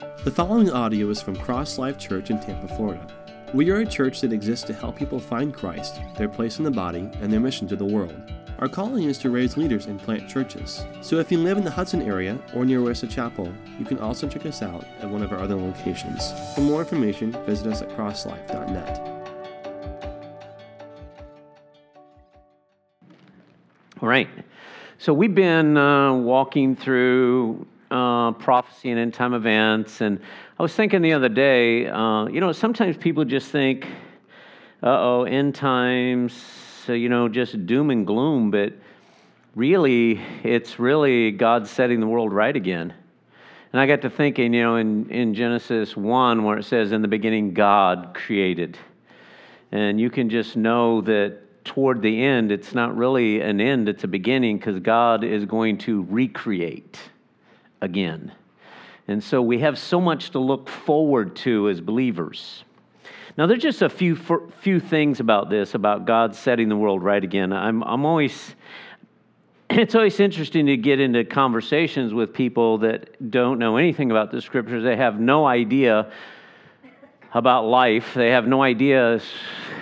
The 0.00 0.30
following 0.30 0.70
audio 0.70 1.10
is 1.10 1.20
from 1.20 1.36
Cross 1.36 1.76
Life 1.76 1.98
Church 1.98 2.30
in 2.30 2.40
Tampa, 2.40 2.74
Florida. 2.74 3.06
We 3.52 3.70
are 3.70 3.80
a 3.80 3.86
church 3.86 4.22
that 4.22 4.32
exists 4.32 4.66
to 4.68 4.72
help 4.72 4.96
people 4.96 5.18
find 5.18 5.52
Christ, 5.52 6.00
their 6.16 6.28
place 6.28 6.56
in 6.56 6.64
the 6.64 6.70
body, 6.70 7.10
and 7.20 7.30
their 7.30 7.40
mission 7.40 7.68
to 7.68 7.76
the 7.76 7.84
world. 7.84 8.18
Our 8.60 8.68
calling 8.68 9.04
is 9.04 9.18
to 9.18 9.30
raise 9.30 9.58
leaders 9.58 9.86
and 9.86 10.00
plant 10.00 10.26
churches. 10.26 10.84
So 11.02 11.18
if 11.18 11.30
you 11.30 11.36
live 11.36 11.58
in 11.58 11.64
the 11.64 11.70
Hudson 11.70 12.00
area 12.00 12.38
or 12.54 12.64
near 12.64 12.80
Wesley 12.80 13.10
Chapel, 13.10 13.52
you 13.78 13.84
can 13.84 13.98
also 13.98 14.26
check 14.26 14.46
us 14.46 14.62
out 14.62 14.86
at 15.00 15.10
one 15.10 15.22
of 15.22 15.32
our 15.32 15.38
other 15.38 15.56
locations. 15.56 16.32
For 16.54 16.62
more 16.62 16.80
information, 16.80 17.32
visit 17.44 17.66
us 17.66 17.82
at 17.82 17.90
crosslife.net. 17.90 19.00
All 24.00 24.08
right. 24.08 24.28
So 24.96 25.12
we've 25.12 25.34
been 25.34 25.76
uh, 25.76 26.14
walking 26.14 26.74
through 26.74 27.66
uh, 27.90 28.32
prophecy 28.32 28.90
and 28.90 28.98
end 28.98 29.14
time 29.14 29.34
events, 29.34 30.00
and 30.00 30.20
I 30.58 30.62
was 30.62 30.74
thinking 30.74 31.02
the 31.02 31.12
other 31.12 31.28
day, 31.28 31.86
uh, 31.86 32.26
you 32.26 32.40
know, 32.40 32.52
sometimes 32.52 32.96
people 32.96 33.24
just 33.24 33.50
think, 33.50 33.86
uh 34.82 34.86
oh, 34.86 35.24
end 35.24 35.54
times, 35.54 36.32
so, 36.86 36.92
you 36.92 37.08
know, 37.08 37.28
just 37.28 37.66
doom 37.66 37.90
and 37.90 38.06
gloom, 38.06 38.50
but 38.50 38.72
really, 39.54 40.20
it's 40.42 40.78
really 40.78 41.30
God 41.30 41.66
setting 41.66 42.00
the 42.00 42.06
world 42.06 42.32
right 42.32 42.54
again. 42.54 42.94
And 43.72 43.80
I 43.80 43.86
got 43.86 44.02
to 44.02 44.10
thinking, 44.10 44.52
you 44.52 44.62
know, 44.62 44.76
in, 44.76 45.08
in 45.10 45.34
Genesis 45.34 45.96
1, 45.96 46.42
where 46.42 46.58
it 46.58 46.64
says, 46.64 46.92
In 46.92 47.02
the 47.02 47.08
beginning, 47.08 47.54
God 47.54 48.12
created. 48.14 48.76
And 49.70 50.00
you 50.00 50.10
can 50.10 50.28
just 50.28 50.56
know 50.56 51.00
that 51.02 51.64
toward 51.64 52.02
the 52.02 52.24
end, 52.24 52.50
it's 52.50 52.74
not 52.74 52.96
really 52.96 53.40
an 53.40 53.60
end, 53.60 53.88
it's 53.88 54.02
a 54.02 54.08
beginning 54.08 54.58
because 54.58 54.80
God 54.80 55.22
is 55.22 55.44
going 55.44 55.78
to 55.78 56.02
recreate 56.10 56.98
again. 57.80 58.32
And 59.08 59.22
so 59.22 59.42
we 59.42 59.58
have 59.60 59.78
so 59.78 60.00
much 60.00 60.30
to 60.30 60.38
look 60.38 60.68
forward 60.68 61.34
to 61.36 61.68
as 61.68 61.80
believers. 61.80 62.64
Now, 63.36 63.46
there's 63.46 63.62
just 63.62 63.82
a 63.82 63.88
few, 63.88 64.16
few 64.16 64.80
things 64.80 65.20
about 65.20 65.50
this, 65.50 65.74
about 65.74 66.04
God 66.04 66.34
setting 66.34 66.68
the 66.68 66.76
world 66.76 67.02
right 67.02 67.22
again. 67.22 67.52
I'm, 67.52 67.82
I'm 67.84 68.04
always, 68.04 68.54
it's 69.70 69.94
always 69.94 70.20
interesting 70.20 70.66
to 70.66 70.76
get 70.76 71.00
into 71.00 71.24
conversations 71.24 72.12
with 72.12 72.32
people 72.32 72.78
that 72.78 73.30
don't 73.30 73.58
know 73.58 73.76
anything 73.76 74.10
about 74.10 74.30
the 74.30 74.40
scriptures. 74.42 74.84
They 74.84 74.96
have 74.96 75.20
no 75.20 75.46
idea 75.46 76.12
about 77.32 77.64
life. 77.64 78.14
They 78.14 78.30
have 78.30 78.46
no 78.46 78.62
idea 78.62 79.20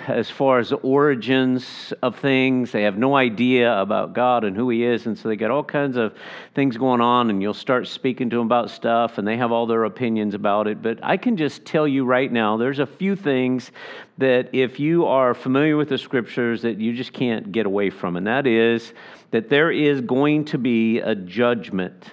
as, 0.07 0.29
far 0.29 0.59
as 0.59 0.69
the 0.69 0.75
origins 0.77 1.93
of 2.01 2.19
things. 2.19 2.71
They 2.71 2.83
have 2.83 2.97
no 2.97 3.15
idea 3.15 3.79
about 3.79 4.13
God 4.13 4.43
and 4.43 4.55
who 4.55 4.69
He 4.69 4.83
is. 4.83 5.07
And 5.07 5.17
so 5.17 5.29
they 5.29 5.35
get 5.35 5.49
all 5.49 5.63
kinds 5.63 5.97
of 5.97 6.13
things 6.53 6.77
going 6.77 7.01
on, 7.01 7.29
and 7.29 7.41
you'll 7.41 7.53
start 7.53 7.87
speaking 7.87 8.29
to 8.29 8.37
them 8.37 8.45
about 8.45 8.69
stuff, 8.69 9.17
and 9.17 9.27
they 9.27 9.37
have 9.37 9.51
all 9.51 9.65
their 9.65 9.85
opinions 9.85 10.35
about 10.35 10.67
it. 10.67 10.81
But 10.81 10.99
I 11.03 11.17
can 11.17 11.37
just 11.37 11.65
tell 11.65 11.87
you 11.87 12.05
right 12.05 12.31
now 12.31 12.57
there's 12.57 12.79
a 12.79 12.85
few 12.85 13.15
things 13.15 13.71
that 14.19 14.49
if 14.53 14.79
you 14.79 15.05
are 15.05 15.33
familiar 15.33 15.77
with 15.77 15.89
the 15.89 15.97
scriptures 15.97 16.61
that 16.61 16.79
you 16.79 16.93
just 16.93 17.13
can't 17.13 17.51
get 17.51 17.65
away 17.65 17.89
from. 17.89 18.15
And 18.15 18.27
that 18.27 18.45
is 18.45 18.93
that 19.31 19.49
there 19.49 19.71
is 19.71 20.01
going 20.01 20.45
to 20.45 20.57
be 20.57 20.99
a 20.99 21.15
judgment 21.15 22.11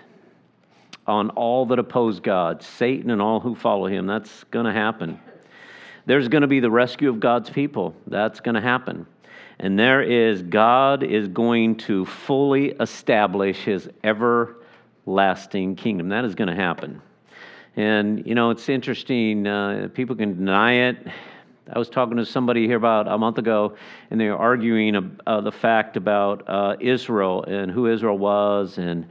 on 1.07 1.31
all 1.31 1.67
that 1.67 1.79
oppose 1.79 2.21
God, 2.21 2.63
Satan 2.63 3.11
and 3.11 3.23
all 3.23 3.41
who 3.41 3.55
follow 3.55 3.87
him. 3.87 4.07
That's 4.07 4.45
going 4.45 4.67
to 4.67 4.73
happen. 4.73 5.21
There's 6.07 6.29
going 6.29 6.43
to 6.43 6.49
be 6.49 6.61
the 6.61 6.71
rescue 6.71 7.09
of 7.09 7.21
God's 7.21 7.51
people. 7.51 7.95
That's 8.07 8.41
going 8.41 8.55
to 8.55 8.61
happen. 8.61 9.07
And 9.59 9.79
there 9.79 10.03
is, 10.03 10.43
God 10.43 11.03
is 11.03 11.29
going 11.29 11.77
to 11.79 12.05
fully 12.05 12.73
establish 12.73 13.59
his 13.59 13.89
everlasting 14.05 15.77
kingdom. 15.77 16.11
That 16.11 16.25
is 16.25 16.35
going 16.35 16.49
to 16.49 16.55
happen. 16.55 17.01
And, 17.75 18.27
you 18.27 18.35
know, 18.35 18.51
it's 18.51 18.69
interesting. 18.69 19.47
Uh, 19.47 19.89
people 19.95 20.17
can 20.17 20.37
deny 20.37 20.89
it. 20.89 21.07
I 21.73 21.79
was 21.79 21.89
talking 21.89 22.17
to 22.19 22.25
somebody 22.25 22.67
here 22.67 22.77
about 22.77 23.09
a 23.09 23.19
month 23.19 23.39
ago, 23.39 23.75
and 24.11 24.21
they 24.21 24.29
were 24.29 24.37
arguing 24.37 25.19
uh, 25.27 25.41
the 25.41 25.51
fact 25.51 25.97
about 25.97 26.49
uh, 26.49 26.77
Israel 26.79 27.43
and 27.43 27.71
who 27.71 27.89
Israel 27.89 28.17
was 28.17 28.79
and 28.79 29.07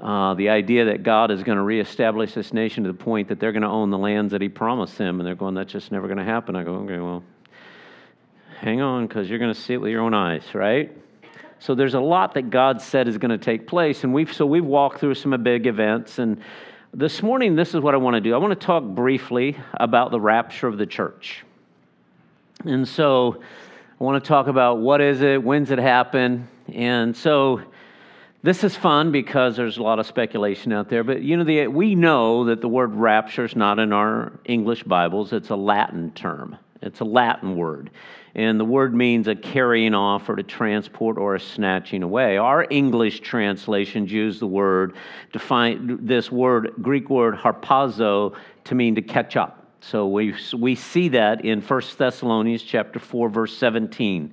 uh, 0.00 0.34
the 0.34 0.48
idea 0.48 0.86
that 0.86 1.02
God 1.02 1.30
is 1.30 1.42
going 1.42 1.56
to 1.56 1.62
reestablish 1.62 2.32
this 2.32 2.52
nation 2.52 2.84
to 2.84 2.92
the 2.92 2.98
point 2.98 3.28
that 3.28 3.38
they're 3.38 3.52
going 3.52 3.62
to 3.62 3.68
own 3.68 3.90
the 3.90 3.98
lands 3.98 4.32
that 4.32 4.40
He 4.40 4.48
promised 4.48 4.96
them, 4.96 5.20
and 5.20 5.26
they're 5.26 5.34
going, 5.34 5.54
that's 5.54 5.72
just 5.72 5.92
never 5.92 6.06
going 6.06 6.18
to 6.18 6.24
happen. 6.24 6.56
I 6.56 6.64
go, 6.64 6.74
okay, 6.76 6.98
well, 6.98 7.22
hang 8.60 8.80
on, 8.80 9.06
because 9.06 9.28
you're 9.28 9.38
going 9.38 9.52
to 9.52 9.60
see 9.60 9.74
it 9.74 9.80
with 9.80 9.90
your 9.90 10.00
own 10.00 10.14
eyes, 10.14 10.42
right? 10.54 10.90
So 11.58 11.74
there's 11.74 11.92
a 11.92 12.00
lot 12.00 12.34
that 12.34 12.48
God 12.48 12.80
said 12.80 13.08
is 13.08 13.18
going 13.18 13.30
to 13.30 13.38
take 13.38 13.66
place, 13.66 14.02
and 14.02 14.14
we've 14.14 14.32
so 14.32 14.46
we've 14.46 14.64
walked 14.64 15.00
through 15.00 15.14
some 15.14 15.42
big 15.42 15.66
events, 15.66 16.18
and 16.18 16.40
this 16.94 17.22
morning 17.22 17.54
this 17.54 17.74
is 17.74 17.80
what 17.80 17.94
I 17.94 17.98
want 17.98 18.14
to 18.14 18.20
do. 18.22 18.34
I 18.34 18.38
want 18.38 18.58
to 18.58 18.66
talk 18.66 18.82
briefly 18.82 19.58
about 19.74 20.10
the 20.10 20.20
rapture 20.20 20.66
of 20.66 20.78
the 20.78 20.86
church, 20.86 21.44
and 22.64 22.88
so 22.88 23.42
I 24.00 24.04
want 24.04 24.24
to 24.24 24.26
talk 24.26 24.46
about 24.46 24.78
what 24.78 25.02
is 25.02 25.20
it, 25.20 25.44
when's 25.44 25.70
it 25.70 25.78
happen, 25.78 26.48
and 26.72 27.14
so 27.14 27.60
this 28.42 28.64
is 28.64 28.74
fun 28.74 29.12
because 29.12 29.56
there's 29.56 29.76
a 29.76 29.82
lot 29.82 29.98
of 29.98 30.06
speculation 30.06 30.72
out 30.72 30.88
there, 30.88 31.04
but 31.04 31.22
you 31.22 31.36
know, 31.36 31.44
the, 31.44 31.66
we 31.66 31.94
know 31.94 32.46
that 32.46 32.62
the 32.62 32.68
word 32.68 32.94
rapture 32.94 33.44
is 33.44 33.54
not 33.54 33.78
in 33.78 33.92
our 33.92 34.32
English 34.46 34.82
Bibles. 34.84 35.32
It's 35.32 35.50
a 35.50 35.56
Latin 35.56 36.10
term. 36.12 36.56
It's 36.80 37.00
a 37.00 37.04
Latin 37.04 37.56
word. 37.56 37.90
And 38.34 38.58
the 38.58 38.64
word 38.64 38.94
means 38.94 39.28
a 39.28 39.34
carrying 39.34 39.92
off 39.92 40.28
or 40.28 40.36
to 40.36 40.42
transport 40.42 41.18
or 41.18 41.34
a 41.34 41.40
snatching 41.40 42.02
away. 42.02 42.38
Our 42.38 42.66
English 42.70 43.20
translations 43.20 44.10
use 44.10 44.38
the 44.38 44.46
word, 44.46 44.94
define 45.32 46.06
this 46.06 46.32
word, 46.32 46.72
Greek 46.80 47.10
word 47.10 47.34
harpazo, 47.34 48.34
to 48.64 48.74
mean 48.74 48.94
to 48.94 49.02
catch 49.02 49.36
up. 49.36 49.66
So 49.80 50.06
we, 50.06 50.34
we 50.56 50.76
see 50.76 51.08
that 51.08 51.44
in 51.44 51.60
1 51.60 51.82
Thessalonians 51.98 52.62
chapter 52.62 52.98
4, 52.98 53.28
verse 53.28 53.56
17 53.56 54.32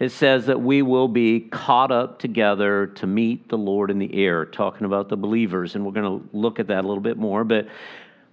it 0.00 0.10
says 0.10 0.46
that 0.46 0.60
we 0.60 0.82
will 0.82 1.08
be 1.08 1.40
caught 1.40 1.92
up 1.92 2.18
together 2.18 2.88
to 2.88 3.06
meet 3.06 3.48
the 3.48 3.58
Lord 3.58 3.90
in 3.90 3.98
the 3.98 4.14
air, 4.14 4.44
talking 4.44 4.84
about 4.86 5.08
the 5.08 5.16
believers. 5.16 5.74
And 5.74 5.84
we're 5.84 5.92
going 5.92 6.20
to 6.20 6.28
look 6.36 6.58
at 6.58 6.66
that 6.68 6.84
a 6.84 6.86
little 6.86 7.02
bit 7.02 7.16
more. 7.16 7.44
But 7.44 7.68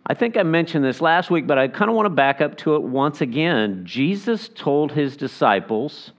I 0.05 0.15
think 0.15 0.37
I 0.37 0.43
mentioned 0.43 0.83
this 0.83 1.01
last 1.01 1.29
week, 1.29 1.45
but 1.45 1.59
I 1.59 1.67
kind 1.67 1.89
of 1.89 1.95
want 1.95 2.07
to 2.07 2.11
back 2.11 2.41
up 2.41 2.57
to 2.57 2.75
it 2.75 2.81
once 2.81 3.21
again. 3.21 3.85
Jesus 3.85 4.49
told 4.49 4.91
his 4.91 5.15
disciples 5.15 6.11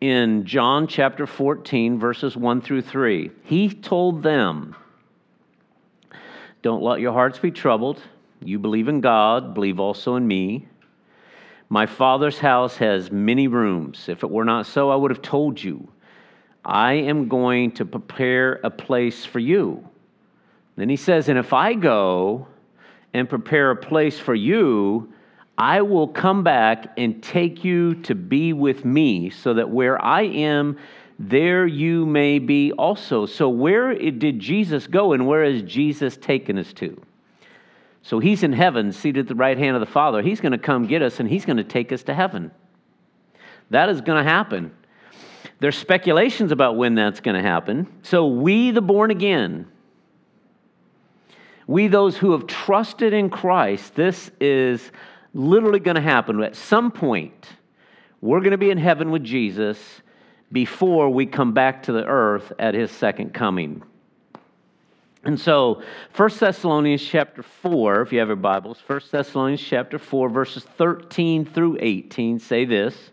in 0.00 0.44
John 0.44 0.88
chapter 0.88 1.28
14, 1.28 2.00
verses 2.00 2.36
1 2.36 2.60
through 2.62 2.82
3, 2.82 3.30
he 3.44 3.68
told 3.68 4.24
them, 4.24 4.74
Don't 6.62 6.82
let 6.82 6.98
your 6.98 7.12
hearts 7.12 7.38
be 7.38 7.52
troubled. 7.52 8.02
You 8.40 8.58
believe 8.58 8.88
in 8.88 9.00
God, 9.00 9.54
believe 9.54 9.78
also 9.78 10.16
in 10.16 10.26
me. 10.26 10.66
My 11.72 11.86
Father's 11.86 12.38
house 12.38 12.76
has 12.76 13.10
many 13.10 13.48
rooms. 13.48 14.10
If 14.10 14.22
it 14.22 14.30
were 14.30 14.44
not 14.44 14.66
so, 14.66 14.90
I 14.90 14.94
would 14.94 15.10
have 15.10 15.22
told 15.22 15.64
you. 15.64 15.88
I 16.62 16.92
am 16.92 17.28
going 17.28 17.70
to 17.76 17.86
prepare 17.86 18.60
a 18.62 18.68
place 18.68 19.24
for 19.24 19.38
you. 19.38 19.88
Then 20.76 20.90
he 20.90 20.96
says, 20.96 21.30
And 21.30 21.38
if 21.38 21.54
I 21.54 21.72
go 21.72 22.46
and 23.14 23.26
prepare 23.26 23.70
a 23.70 23.76
place 23.76 24.18
for 24.18 24.34
you, 24.34 25.14
I 25.56 25.80
will 25.80 26.08
come 26.08 26.42
back 26.44 26.92
and 26.98 27.22
take 27.22 27.64
you 27.64 27.94
to 28.02 28.14
be 28.14 28.52
with 28.52 28.84
me, 28.84 29.30
so 29.30 29.54
that 29.54 29.70
where 29.70 29.98
I 30.04 30.24
am, 30.24 30.76
there 31.18 31.66
you 31.66 32.04
may 32.04 32.38
be 32.38 32.72
also. 32.72 33.24
So, 33.24 33.48
where 33.48 33.94
did 33.94 34.40
Jesus 34.40 34.86
go, 34.86 35.14
and 35.14 35.26
where 35.26 35.50
has 35.50 35.62
Jesus 35.62 36.18
taken 36.18 36.58
us 36.58 36.70
to? 36.74 37.00
So 38.02 38.18
he's 38.18 38.42
in 38.42 38.52
heaven, 38.52 38.92
seated 38.92 39.20
at 39.20 39.28
the 39.28 39.34
right 39.34 39.56
hand 39.56 39.76
of 39.76 39.80
the 39.80 39.86
Father. 39.86 40.22
He's 40.22 40.40
going 40.40 40.52
to 40.52 40.58
come 40.58 40.86
get 40.86 41.02
us 41.02 41.20
and 41.20 41.28
he's 41.28 41.44
going 41.44 41.56
to 41.58 41.64
take 41.64 41.92
us 41.92 42.02
to 42.04 42.14
heaven. 42.14 42.50
That 43.70 43.88
is 43.88 44.00
going 44.00 44.22
to 44.22 44.28
happen. 44.28 44.72
There's 45.60 45.78
speculations 45.78 46.50
about 46.50 46.76
when 46.76 46.96
that's 46.96 47.20
going 47.20 47.36
to 47.40 47.48
happen. 47.48 47.86
So 48.02 48.26
we, 48.26 48.72
the 48.72 48.82
born 48.82 49.12
again, 49.12 49.68
we, 51.68 51.86
those 51.86 52.16
who 52.16 52.32
have 52.32 52.48
trusted 52.48 53.12
in 53.12 53.30
Christ, 53.30 53.94
this 53.94 54.30
is 54.40 54.90
literally 55.32 55.78
going 55.78 55.94
to 55.94 56.02
happen. 56.02 56.42
At 56.42 56.56
some 56.56 56.90
point, 56.90 57.46
we're 58.20 58.40
going 58.40 58.50
to 58.50 58.58
be 58.58 58.70
in 58.70 58.78
heaven 58.78 59.12
with 59.12 59.22
Jesus 59.22 59.78
before 60.50 61.08
we 61.08 61.24
come 61.26 61.52
back 61.52 61.84
to 61.84 61.92
the 61.92 62.04
earth 62.04 62.52
at 62.58 62.74
his 62.74 62.90
second 62.90 63.32
coming. 63.32 63.82
And 65.24 65.38
so, 65.38 65.82
1 66.16 66.30
Thessalonians 66.40 67.02
chapter 67.02 67.44
4, 67.44 68.02
if 68.02 68.12
you 68.12 68.18
have 68.18 68.28
your 68.28 68.36
Bibles, 68.36 68.82
1 68.84 69.02
Thessalonians 69.12 69.62
chapter 69.62 69.96
4, 69.98 70.28
verses 70.28 70.64
13 70.64 71.44
through 71.44 71.78
18 71.80 72.40
say 72.40 72.64
this 72.64 73.12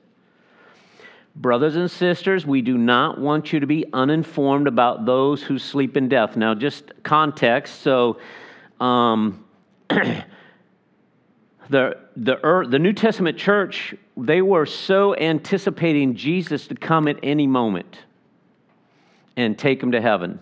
Brothers 1.36 1.76
and 1.76 1.90
sisters, 1.90 2.48
we 2.48 2.64
do 2.64 2.80
not 2.80 3.20
want 3.20 3.54
you 3.54 3.60
to 3.60 3.68
be 3.68 3.86
uninformed 3.94 4.68
about 4.68 5.06
those 5.06 5.44
who 5.44 5.60
sleep 5.60 5.96
in 5.96 6.10
death. 6.10 6.36
Now, 6.36 6.56
just 6.56 6.92
context. 7.04 7.82
So, 7.82 8.20
um, 8.80 9.46
the, 9.90 10.26
the, 11.70 12.66
the 12.68 12.80
New 12.80 12.94
Testament 12.94 13.38
church, 13.38 13.94
they 14.18 14.42
were 14.42 14.66
so 14.66 15.16
anticipating 15.16 16.16
Jesus 16.16 16.66
to 16.68 16.76
come 16.76 17.08
at 17.08 17.20
any 17.22 17.46
moment 17.46 18.00
and 19.38 19.56
take 19.58 19.80
them 19.80 19.92
to 19.92 20.02
heaven. 20.02 20.40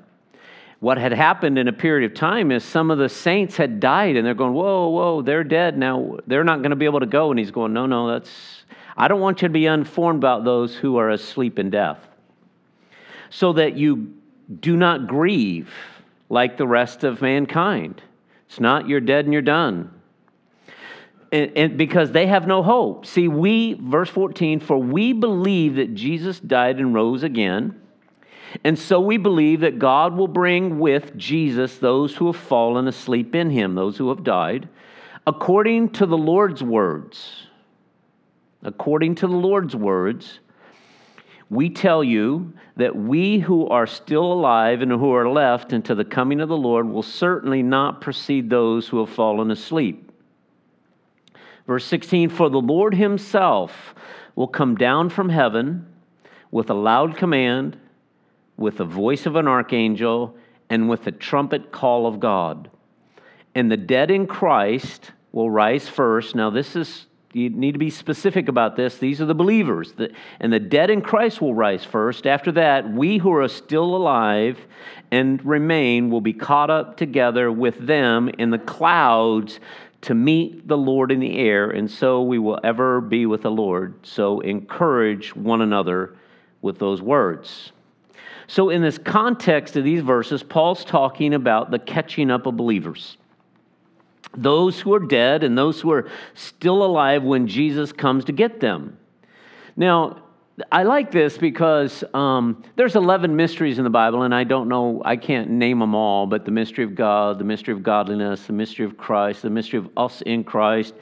What 0.80 0.98
had 0.98 1.12
happened 1.12 1.58
in 1.58 1.68
a 1.68 1.74
period 1.74 2.10
of 2.10 2.16
time 2.16 2.52
is 2.52 2.64
some 2.64 2.92
of 2.92 2.98
the 2.98 3.10
saints 3.10 3.58
had 3.58 3.80
died 3.80 4.16
and 4.16 4.26
they're 4.26 4.36
going, 4.36 4.54
Whoa, 4.54 4.90
whoa, 4.90 5.22
they're 5.22 5.44
dead 5.44 5.78
now. 5.78 6.18
They're 6.28 6.44
not 6.44 6.60
going 6.60 6.70
to 6.70 6.76
be 6.76 6.86
able 6.86 7.00
to 7.00 7.08
go. 7.08 7.32
And 7.32 7.40
he's 7.40 7.52
going, 7.52 7.74
No, 7.74 7.86
no, 7.86 8.08
that's, 8.12 8.64
I 8.96 9.08
don't 9.08 9.20
want 9.20 9.42
you 9.42 9.48
to 9.48 9.54
be 9.54 9.68
uninformed 9.68 10.20
about 10.20 10.44
those 10.44 10.76
who 10.76 10.98
are 10.98 11.10
asleep 11.10 11.58
in 11.58 11.70
death. 11.70 12.00
So 13.30 13.54
that 13.54 13.76
you 13.76 14.14
do 14.60 14.78
not 14.78 15.08
grieve 15.08 15.74
like 16.30 16.58
the 16.58 16.68
rest 16.68 17.04
of 17.04 17.22
mankind. 17.22 18.02
It's 18.48 18.60
not 18.60 18.88
you're 18.88 19.02
dead 19.02 19.26
and 19.26 19.34
you're 19.34 19.42
done. 19.42 19.94
And, 21.32 21.58
and, 21.58 21.78
because 21.78 22.12
they 22.12 22.28
have 22.28 22.48
no 22.48 22.64
hope. 22.64 23.06
See, 23.06 23.28
we, 23.28 23.74
verse 23.74 24.10
14, 24.10 24.62
for 24.62 24.78
we 24.78 25.12
believe 25.12 25.76
that 25.76 25.94
Jesus 25.94 26.40
died 26.40 26.78
and 26.78 26.94
rose 26.94 27.24
again. 27.24 27.82
And 28.64 28.78
so 28.78 29.00
we 29.00 29.18
believe 29.18 29.62
that 29.62 29.80
God 29.80 30.16
will 30.16 30.28
bring 30.28 30.80
with 30.80 31.16
Jesus 31.18 31.78
those 31.78 32.16
who 32.16 32.28
have 32.28 32.42
fallen 32.42 32.88
asleep 32.88 33.36
in 33.36 33.50
him, 33.50 33.76
those 33.76 33.98
who 33.98 34.10
have 34.10 34.24
died, 34.24 34.70
according 35.26 35.90
to 35.92 36.06
the 36.06 36.18
Lord's 36.18 36.64
words. 36.64 37.48
According 38.64 39.16
to 39.16 39.28
the 39.28 39.36
Lord's 39.36 39.76
words, 39.76 40.40
we 41.50 41.70
tell 41.70 42.04
you 42.04 42.54
that 42.76 42.96
we 42.96 43.40
who 43.40 43.68
are 43.68 43.88
still 43.88 44.34
alive 44.34 44.82
and 44.82 44.92
who 44.92 45.14
are 45.14 45.30
left 45.30 45.72
until 45.72 45.96
the 45.96 46.04
coming 46.04 46.42
of 46.42 46.50
the 46.50 46.58
Lord 46.58 46.90
will 46.90 47.04
certainly 47.04 47.64
not 47.64 48.02
precede 48.02 48.50
those 48.50 48.88
who 48.88 49.00
have 49.00 49.14
fallen 49.14 49.52
asleep. 49.52 50.12
Verse 51.66 51.86
16 51.86 52.30
For 52.30 52.50
the 52.50 52.60
Lord 52.60 52.96
himself 52.96 53.94
will 54.36 54.48
come 54.48 54.76
down 54.76 55.10
from 55.10 55.30
heaven 55.30 55.86
with 56.52 56.70
a 56.70 56.74
loud 56.74 57.18
command, 57.18 57.78
with 58.58 58.78
the 58.78 58.86
voice 58.86 59.26
of 59.26 59.36
an 59.36 59.48
archangel, 59.48 60.36
and 60.70 60.90
with 60.90 61.06
the 61.06 61.12
trumpet 61.12 61.72
call 61.72 62.06
of 62.06 62.20
God. 62.20 62.70
And 63.56 63.72
the 63.72 63.78
dead 63.78 64.12
in 64.12 64.28
Christ 64.28 65.12
will 65.32 65.50
rise 65.50 65.88
first. 65.88 66.36
Now, 66.36 66.50
this 66.50 66.76
is 66.76 67.06
you 67.34 67.50
need 67.50 67.74
to 67.74 67.80
be 67.80 67.90
specific 67.90 68.48
about 68.48 68.76
this. 68.76 68.98
These 68.98 69.22
are 69.22 69.26
the 69.26 69.36
believers. 69.36 69.94
And 70.40 70.52
the 70.52 70.60
dead 70.60 70.90
in 70.90 71.02
Christ 71.02 71.40
will 71.40 71.54
rise 71.54 71.84
first. 71.84 72.26
After 72.26 72.52
that, 72.54 72.92
we 72.92 73.18
who 73.18 73.32
are 73.34 73.48
still 73.48 73.96
alive 73.96 74.58
and 75.12 75.46
remain 75.46 76.10
will 76.10 76.22
be 76.22 76.34
caught 76.34 76.70
up 76.70 76.98
together 76.98 77.52
with 77.52 77.86
them 77.86 78.30
in 78.40 78.50
the 78.50 78.58
clouds 78.58 79.60
to 80.02 80.16
meet 80.16 80.68
the 80.68 80.78
Lord 80.78 81.12
in 81.12 81.20
the 81.20 81.38
air, 81.38 81.70
and 81.70 81.90
so 81.90 82.22
we 82.22 82.40
will 82.40 82.60
ever 82.64 83.02
be 83.02 83.26
with 83.26 83.42
the 83.42 83.52
Lord. 83.52 83.96
So 84.06 84.40
encourage 84.40 85.36
one 85.36 85.62
another 85.62 86.16
with 86.62 86.80
those 86.80 87.02
words. 87.02 87.72
So, 88.48 88.70
in 88.70 88.82
this 88.82 88.98
context 88.98 89.76
of 89.76 89.84
these 89.84 90.02
verses, 90.02 90.42
Paul's 90.42 90.86
talking 90.86 91.34
about 91.34 91.70
the 91.70 91.80
catching 91.80 92.32
up 92.32 92.46
of 92.46 92.56
believers 92.58 93.18
those 94.36 94.80
who 94.80 94.94
are 94.94 95.00
dead 95.00 95.44
and 95.44 95.58
those 95.58 95.82
who 95.82 95.92
are 95.92 96.10
still 96.34 96.84
alive 96.84 97.24
when 97.24 97.48
Jesus 97.48 97.92
comes 97.92 98.26
to 98.26 98.32
get 98.32 98.60
them. 98.60 98.98
Now, 99.76 100.22
I 100.72 100.84
like 100.84 101.12
this 101.12 101.38
because 101.38 102.04
um, 102.14 102.64
there's 102.76 102.96
11 102.96 103.36
mysteries 103.36 103.78
in 103.78 103.84
the 103.84 103.92
Bible, 103.92 104.24
and 104.24 104.34
I 104.34 104.44
don't 104.44 104.68
know, 104.68 105.02
I 105.06 105.16
can't 105.16 105.52
name 105.52 105.80
them 105.80 105.94
all, 105.94 106.26
but 106.26 106.46
the 106.46 106.52
mystery 106.52 106.84
of 106.84 106.96
God, 106.96 107.38
the 107.38 107.44
mystery 107.44 107.74
of 107.74 107.84
godliness, 107.84 108.48
the 108.48 108.54
mystery 108.54 108.86
of 108.86 108.98
Christ, 108.98 109.44
the 109.44 109.52
mystery 109.52 109.80
of 109.80 109.90
us 109.96 110.22
in 110.22 110.44
Christ. 110.44 110.96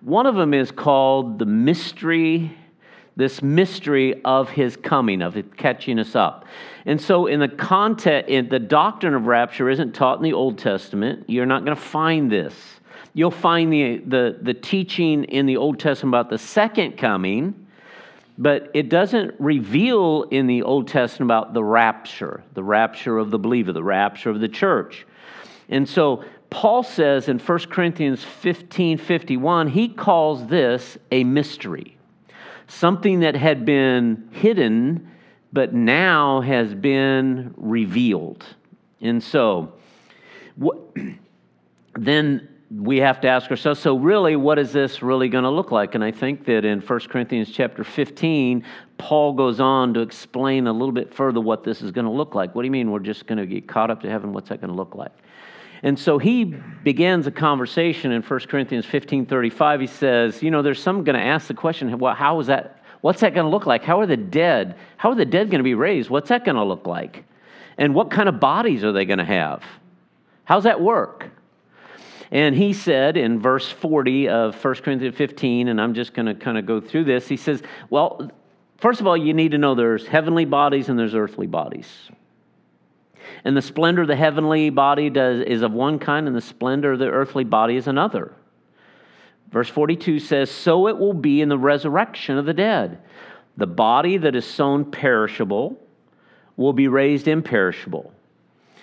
One 0.00 0.24
of 0.24 0.34
them 0.34 0.54
is 0.54 0.70
called 0.70 1.38
the 1.38 1.46
mystery, 1.46 2.56
this 3.16 3.42
mystery 3.42 4.22
of 4.24 4.48
his 4.50 4.76
coming, 4.76 5.22
of 5.22 5.36
it 5.36 5.56
catching 5.56 5.98
us 5.98 6.14
up. 6.14 6.46
And 6.86 7.00
so, 7.00 7.26
in 7.26 7.40
the 7.40 7.48
content, 7.48 8.28
in 8.28 8.48
the 8.48 8.58
doctrine 8.58 9.14
of 9.14 9.26
rapture 9.26 9.68
isn't 9.68 9.94
taught 9.94 10.18
in 10.18 10.24
the 10.24 10.32
Old 10.32 10.58
Testament. 10.58 11.24
You're 11.28 11.46
not 11.46 11.64
going 11.64 11.76
to 11.76 11.82
find 11.82 12.30
this. 12.30 12.54
You'll 13.14 13.30
find 13.30 13.72
the, 13.72 13.98
the, 13.98 14.38
the 14.40 14.54
teaching 14.54 15.24
in 15.24 15.46
the 15.46 15.58
Old 15.58 15.78
Testament 15.78 16.14
about 16.14 16.30
the 16.30 16.38
second 16.38 16.96
coming, 16.96 17.66
but 18.38 18.70
it 18.72 18.88
doesn't 18.88 19.34
reveal 19.38 20.22
in 20.30 20.46
the 20.46 20.62
Old 20.62 20.88
Testament 20.88 21.30
about 21.30 21.52
the 21.52 21.62
rapture, 21.62 22.42
the 22.54 22.62
rapture 22.62 23.18
of 23.18 23.30
the 23.30 23.38
believer, 23.38 23.72
the 23.72 23.82
rapture 23.82 24.30
of 24.30 24.40
the 24.40 24.48
church. 24.48 25.06
And 25.68 25.86
so 25.86 26.24
Paul 26.48 26.82
says 26.82 27.28
in 27.28 27.38
1 27.38 27.58
Corinthians 27.70 28.24
15 28.24 28.98
51, 28.98 29.68
he 29.68 29.88
calls 29.88 30.46
this 30.46 30.98
a 31.10 31.24
mystery, 31.24 31.96
something 32.72 33.20
that 33.20 33.36
had 33.36 33.64
been 33.64 34.28
hidden 34.32 35.08
but 35.52 35.74
now 35.74 36.40
has 36.40 36.74
been 36.74 37.52
revealed. 37.56 38.44
And 39.00 39.22
so, 39.22 39.74
what, 40.56 40.78
then 41.94 42.48
we 42.74 42.98
have 42.98 43.20
to 43.20 43.28
ask 43.28 43.50
ourselves 43.50 43.78
so 43.78 43.98
really 43.98 44.34
what 44.34 44.58
is 44.58 44.72
this 44.72 45.02
really 45.02 45.28
going 45.28 45.44
to 45.44 45.50
look 45.50 45.70
like? 45.70 45.94
And 45.94 46.02
i 46.02 46.10
think 46.10 46.46
that 46.46 46.64
in 46.64 46.80
1 46.80 47.00
corinthians 47.00 47.50
chapter 47.50 47.84
15 47.84 48.64
paul 48.96 49.34
goes 49.34 49.60
on 49.60 49.92
to 49.92 50.00
explain 50.00 50.66
a 50.66 50.72
little 50.72 50.92
bit 50.92 51.12
further 51.12 51.40
what 51.40 51.64
this 51.64 51.82
is 51.82 51.90
going 51.90 52.06
to 52.06 52.10
look 52.10 52.34
like. 52.34 52.54
What 52.54 52.62
do 52.62 52.66
you 52.66 52.72
mean 52.72 52.90
we're 52.90 53.00
just 53.00 53.26
going 53.26 53.38
to 53.38 53.46
get 53.46 53.68
caught 53.68 53.90
up 53.90 54.00
to 54.02 54.08
heaven? 54.08 54.32
What's 54.32 54.48
that 54.48 54.62
going 54.62 54.70
to 54.70 54.76
look 54.76 54.94
like 54.94 55.12
and 55.84 55.98
so 55.98 56.18
he 56.18 56.44
begins 56.44 57.26
a 57.26 57.30
conversation 57.30 58.12
in 58.12 58.22
1 58.22 58.40
corinthians 58.40 58.86
15 58.86 59.26
35 59.26 59.80
he 59.80 59.86
says 59.86 60.42
you 60.42 60.50
know 60.50 60.62
there's 60.62 60.82
some 60.82 61.04
going 61.04 61.18
to 61.18 61.24
ask 61.24 61.46
the 61.46 61.54
question 61.54 61.98
well 61.98 62.14
how 62.14 62.38
is 62.40 62.46
that 62.46 62.82
what's 63.02 63.20
that 63.20 63.34
going 63.34 63.44
to 63.44 63.50
look 63.50 63.66
like? 63.66 63.84
How 63.84 64.00
are 64.00 64.06
the 64.06 64.16
dead 64.16 64.76
how 64.96 65.10
are 65.10 65.14
the 65.14 65.26
dead 65.26 65.50
going 65.50 65.58
to 65.58 65.64
be 65.64 65.74
raised? 65.74 66.08
What's 66.08 66.30
that 66.30 66.44
going 66.44 66.56
to 66.56 66.64
look 66.64 66.86
like? 66.86 67.24
And 67.76 67.94
what 67.94 68.10
kind 68.10 68.28
of 68.28 68.40
bodies 68.40 68.84
are 68.84 68.92
they 68.92 69.04
going 69.04 69.18
to 69.18 69.24
have? 69.24 69.62
How's 70.44 70.64
that 70.64 70.80
work? 70.80 71.30
And 72.30 72.54
he 72.54 72.72
said 72.72 73.16
in 73.16 73.40
verse 73.40 73.68
40 73.68 74.28
of 74.28 74.64
1 74.64 74.74
Corinthians 74.76 75.16
15, 75.16 75.68
and 75.68 75.80
I'm 75.80 75.92
just 75.92 76.14
going 76.14 76.26
to 76.26 76.34
kind 76.34 76.56
of 76.56 76.64
go 76.64 76.80
through 76.80 77.04
this, 77.04 77.28
he 77.28 77.36
says, 77.36 77.62
Well, 77.90 78.30
first 78.78 79.00
of 79.00 79.06
all, 79.06 79.16
you 79.16 79.34
need 79.34 79.50
to 79.50 79.58
know 79.58 79.74
there's 79.74 80.06
heavenly 80.06 80.44
bodies 80.44 80.88
and 80.88 80.98
there's 80.98 81.14
earthly 81.14 81.46
bodies. 81.46 81.88
And 83.44 83.56
the 83.56 83.62
splendor 83.62 84.02
of 84.02 84.08
the 84.08 84.16
heavenly 84.16 84.70
body 84.70 85.10
does, 85.10 85.42
is 85.42 85.62
of 85.62 85.72
one 85.72 85.98
kind, 85.98 86.26
and 86.26 86.36
the 86.36 86.40
splendor 86.40 86.92
of 86.92 86.98
the 86.98 87.08
earthly 87.08 87.44
body 87.44 87.76
is 87.76 87.86
another. 87.86 88.32
Verse 89.50 89.68
42 89.68 90.18
says, 90.18 90.50
So 90.50 90.88
it 90.88 90.98
will 90.98 91.12
be 91.12 91.40
in 91.40 91.48
the 91.48 91.58
resurrection 91.58 92.38
of 92.38 92.46
the 92.46 92.54
dead. 92.54 92.98
The 93.56 93.66
body 93.66 94.16
that 94.16 94.34
is 94.34 94.46
sown 94.46 94.90
perishable 94.90 95.78
will 96.56 96.72
be 96.72 96.88
raised 96.88 97.28
imperishable 97.28 98.12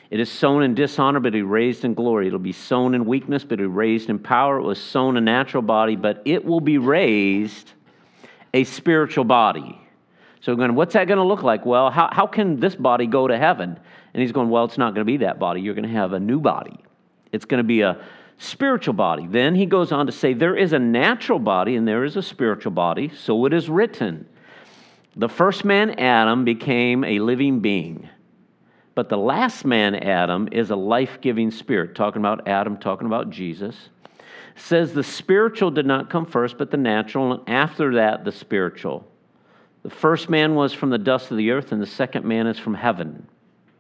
it 0.10 0.20
is 0.20 0.32
sown 0.32 0.64
in 0.64 0.74
dishonor, 0.74 1.20
but 1.20 1.36
it 1.36 1.44
raised 1.44 1.86
in 1.86 1.94
glory. 1.94 2.28
It'll 2.28 2.40
be 2.40 2.52
sown 2.52 2.96
in 2.96 3.06
weakness, 3.06 3.44
but 3.44 3.60
it 3.60 3.68
raised 3.68 4.10
in 4.10 4.18
power. 4.18 4.58
It 4.58 4.64
was 4.64 4.82
sown 4.82 5.18
a 5.18 5.22
natural 5.22 5.62
body, 5.62 5.96
but 5.96 6.24
it 6.26 6.44
will 6.44 6.62
be 6.62 6.80
raised 6.80 7.74
a 8.54 8.64
spiritual 8.64 9.24
body. 9.24 9.80
So, 10.42 10.56
going, 10.56 10.74
what's 10.74 10.94
that 10.94 11.08
going 11.08 11.18
to 11.18 11.24
look 11.24 11.44
like? 11.44 11.66
Well, 11.66 11.92
how, 11.92 12.10
how 12.12 12.26
can 12.26 12.60
this 12.60 12.76
body 12.76 13.06
go 13.06 13.28
to 13.28 13.38
heaven? 13.38 13.80
And 14.14 14.22
he's 14.22 14.32
going, 14.32 14.50
well, 14.50 14.66
it's 14.66 14.78
not 14.78 14.94
going 14.94 15.06
to 15.06 15.12
be 15.12 15.18
that 15.18 15.40
body. 15.40 15.62
You're 15.62 15.76
going 15.76 15.88
to 15.88 15.94
have 15.94 16.14
a 16.14 16.20
new 16.20 16.40
body. 16.40 16.78
It's 17.32 17.46
going 17.46 17.60
to 17.60 17.68
be 17.68 17.82
a 17.82 18.04
spiritual 18.38 18.94
body. 18.94 19.28
Then 19.28 19.56
he 19.56 19.66
goes 19.66 19.92
on 19.92 20.08
to 20.08 20.12
say, 20.12 20.34
there 20.34 20.56
is 20.56 20.74
a 20.74 20.80
natural 20.80 21.40
body 21.40 21.76
and 21.76 21.88
there 21.88 22.04
is 22.04 22.16
a 22.16 22.24
spiritual 22.24 22.72
body. 22.72 23.12
So 23.16 23.46
it 23.46 23.54
is 23.54 23.70
written. 23.70 24.28
The 25.16 25.30
first 25.30 25.66
man, 25.66 26.00
Adam, 26.00 26.46
became 26.46 27.04
a 27.04 27.20
living 27.20 27.60
being. 27.60 28.10
But 28.96 29.10
the 29.10 29.18
last 29.18 29.66
man, 29.66 29.96
Adam, 29.96 30.50
is 30.52 30.72
a 30.72 30.76
life 30.76 31.20
giving 31.22 31.52
spirit. 31.52 31.96
Talking 31.96 32.22
about 32.22 32.48
Adam, 32.48 32.78
talking 32.78 33.08
about 33.08 33.30
Jesus. 33.30 33.90
Says 34.56 34.94
the 34.94 35.04
spiritual 35.04 35.72
did 35.72 35.86
not 35.86 36.10
come 36.10 36.26
first, 36.26 36.58
but 36.58 36.70
the 36.72 36.78
natural, 36.78 37.32
and 37.32 37.50
after 37.50 37.96
that, 37.96 38.26
the 38.26 38.32
spiritual. 38.32 39.08
The 39.84 39.90
first 39.90 40.30
man 40.30 40.56
was 40.56 40.74
from 40.74 40.90
the 40.90 40.98
dust 40.98 41.32
of 41.32 41.38
the 41.38 41.52
earth, 41.52 41.72
and 41.72 41.82
the 41.82 41.88
second 41.88 42.26
man 42.26 42.46
is 42.46 42.60
from 42.60 42.74
heaven. 42.74 43.28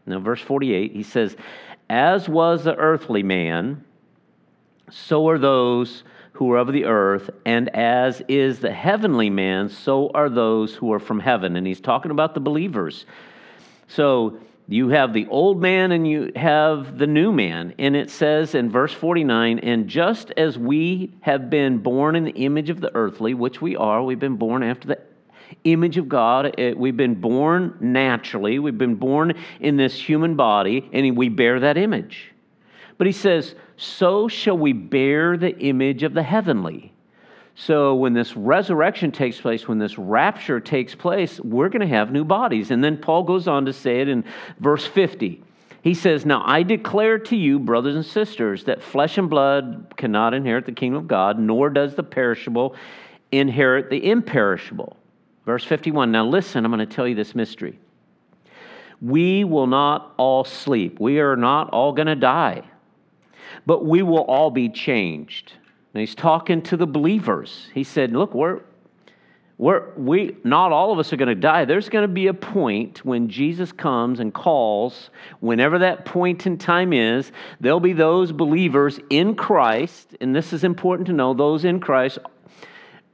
Now, 0.09 0.19
verse 0.19 0.41
48, 0.41 0.91
he 0.91 1.03
says, 1.03 1.35
As 1.89 2.27
was 2.27 2.63
the 2.63 2.75
earthly 2.75 3.23
man, 3.23 3.83
so 4.89 5.29
are 5.29 5.37
those 5.37 6.03
who 6.33 6.51
are 6.51 6.57
of 6.57 6.71
the 6.71 6.85
earth, 6.85 7.29
and 7.45 7.69
as 7.75 8.21
is 8.27 8.59
the 8.59 8.71
heavenly 8.71 9.29
man, 9.29 9.69
so 9.69 10.09
are 10.13 10.29
those 10.29 10.73
who 10.73 10.91
are 10.93 10.99
from 10.99 11.19
heaven. 11.19 11.55
And 11.55 11.67
he's 11.67 11.81
talking 11.81 12.11
about 12.11 12.33
the 12.33 12.39
believers. 12.39 13.05
So 13.87 14.39
you 14.69 14.89
have 14.89 15.13
the 15.13 15.25
old 15.27 15.59
man 15.61 15.91
and 15.91 16.07
you 16.07 16.31
have 16.35 16.97
the 16.97 17.07
new 17.07 17.31
man. 17.31 17.73
And 17.79 17.95
it 17.95 18.11
says 18.11 18.53
in 18.53 18.69
verse 18.69 18.93
49 18.93 19.59
And 19.59 19.87
just 19.87 20.31
as 20.37 20.57
we 20.57 21.11
have 21.21 21.49
been 21.49 21.79
born 21.79 22.15
in 22.15 22.23
the 22.23 22.31
image 22.31 22.69
of 22.69 22.79
the 22.79 22.93
earthly, 22.95 23.33
which 23.33 23.61
we 23.61 23.75
are, 23.75 24.03
we've 24.03 24.19
been 24.19 24.37
born 24.37 24.61
after 24.61 24.87
the 24.87 24.99
image 25.63 25.98
of 25.98 26.10
God. 26.10 26.60
Uh, 26.60 26.74
we've 26.75 26.98
been 26.98 27.15
born 27.15 27.77
naturally, 27.79 28.60
we've 28.60 28.77
been 28.77 28.96
born 28.96 29.34
in 29.60 29.77
this 29.77 30.00
human 30.00 30.36
body, 30.36 30.89
and 30.94 31.18
we 31.18 31.29
bear 31.29 31.60
that 31.60 31.77
image. 31.77 32.32
But 32.98 33.08
he 33.08 33.13
says, 33.13 33.56
So 33.77 34.27
shall 34.27 34.58
we 34.58 34.74
bear 34.74 35.38
the 35.38 35.58
image 35.58 36.03
of 36.03 36.13
the 36.13 36.22
heavenly. 36.24 36.94
So 37.56 37.96
when 37.96 38.13
this 38.13 38.38
resurrection 38.38 39.12
takes 39.12 39.39
place, 39.41 39.68
when 39.68 39.79
this 39.79 39.98
rapture 39.98 40.62
takes 40.62 40.96
place, 40.96 41.39
we're 41.41 41.68
going 41.68 41.82
to 41.82 41.94
have 41.94 42.12
new 42.12 42.24
bodies. 42.24 42.72
And 42.72 42.82
then 42.82 42.98
Paul 42.98 43.24
goes 43.24 43.50
on 43.50 43.65
to 43.65 43.74
say 43.74 44.00
it 44.00 44.08
in 44.08 44.24
verse 44.60 44.86
50 44.86 45.44
He 45.82 45.94
says, 45.94 46.25
Now 46.25 46.44
I 46.46 46.63
declare 46.63 47.20
to 47.20 47.36
you, 47.36 47.60
brothers 47.60 47.96
and 47.96 48.06
sisters, 48.06 48.65
that 48.65 48.82
flesh 48.82 49.18
and 49.18 49.29
blood 49.29 49.94
cannot 49.98 50.34
inherit 50.34 50.65
the 50.65 50.72
kingdom 50.72 51.01
of 51.01 51.08
God, 51.08 51.39
nor 51.39 51.70
does 51.70 51.96
the 51.96 52.03
perishable 52.03 52.75
inherit 53.32 53.89
the 53.89 54.10
imperishable. 54.10 54.96
Verse 55.50 55.63
51. 55.63 56.12
Now 56.12 56.27
listen, 56.27 56.63
I'm 56.63 56.70
going 56.70 56.88
to 56.88 56.96
tell 56.96 57.08
you 57.08 57.15
this 57.15 57.34
mystery. 57.34 57.79
We 59.01 59.44
will 59.44 59.65
not 59.65 60.13
all 60.15 60.44
sleep. 60.44 61.00
We 61.00 61.20
are 61.22 61.36
not 61.36 61.72
all 61.72 61.91
going 61.91 62.06
to 62.06 62.15
die, 62.15 62.62
but 63.65 63.84
we 63.84 64.03
will 64.03 64.25
all 64.25 64.51
be 64.51 64.70
changed. 64.70 65.53
And 65.91 66.01
he's 66.01 66.13
talking 66.13 66.62
to 66.62 66.77
the 66.77 66.86
believers. 66.86 67.68
He 67.74 67.84
said, 67.84 68.12
Look, 68.12 68.36
we're, 68.36 68.62
we're, 69.58 69.91
we, 69.96 70.38
not 70.44 70.72
all 70.72 70.91
of 70.91 71.00
us 71.00 71.12
are 71.13 71.18
going 71.18 71.29
to 71.29 71.34
die. 71.34 71.65
There's 71.65 71.89
going 71.89 72.03
to 72.03 72.13
be 72.13 72.27
a 72.27 72.34
point 72.36 73.03
when 73.03 73.27
Jesus 73.27 73.72
comes 73.72 74.20
and 74.20 74.32
calls, 74.32 75.10
whenever 75.39 75.79
that 75.79 76.06
point 76.06 76.46
in 76.46 76.60
time 76.60 76.94
is, 76.94 77.32
there'll 77.60 77.79
be 77.79 77.94
those 77.94 78.32
believers 78.32 79.00
in 79.10 79.34
Christ, 79.34 80.15
and 80.22 80.36
this 80.36 80.53
is 80.53 80.63
important 80.63 81.08
to 81.08 81.13
know 81.13 81.34
those 81.34 81.65
in 81.65 81.79
Christ, 81.79 82.20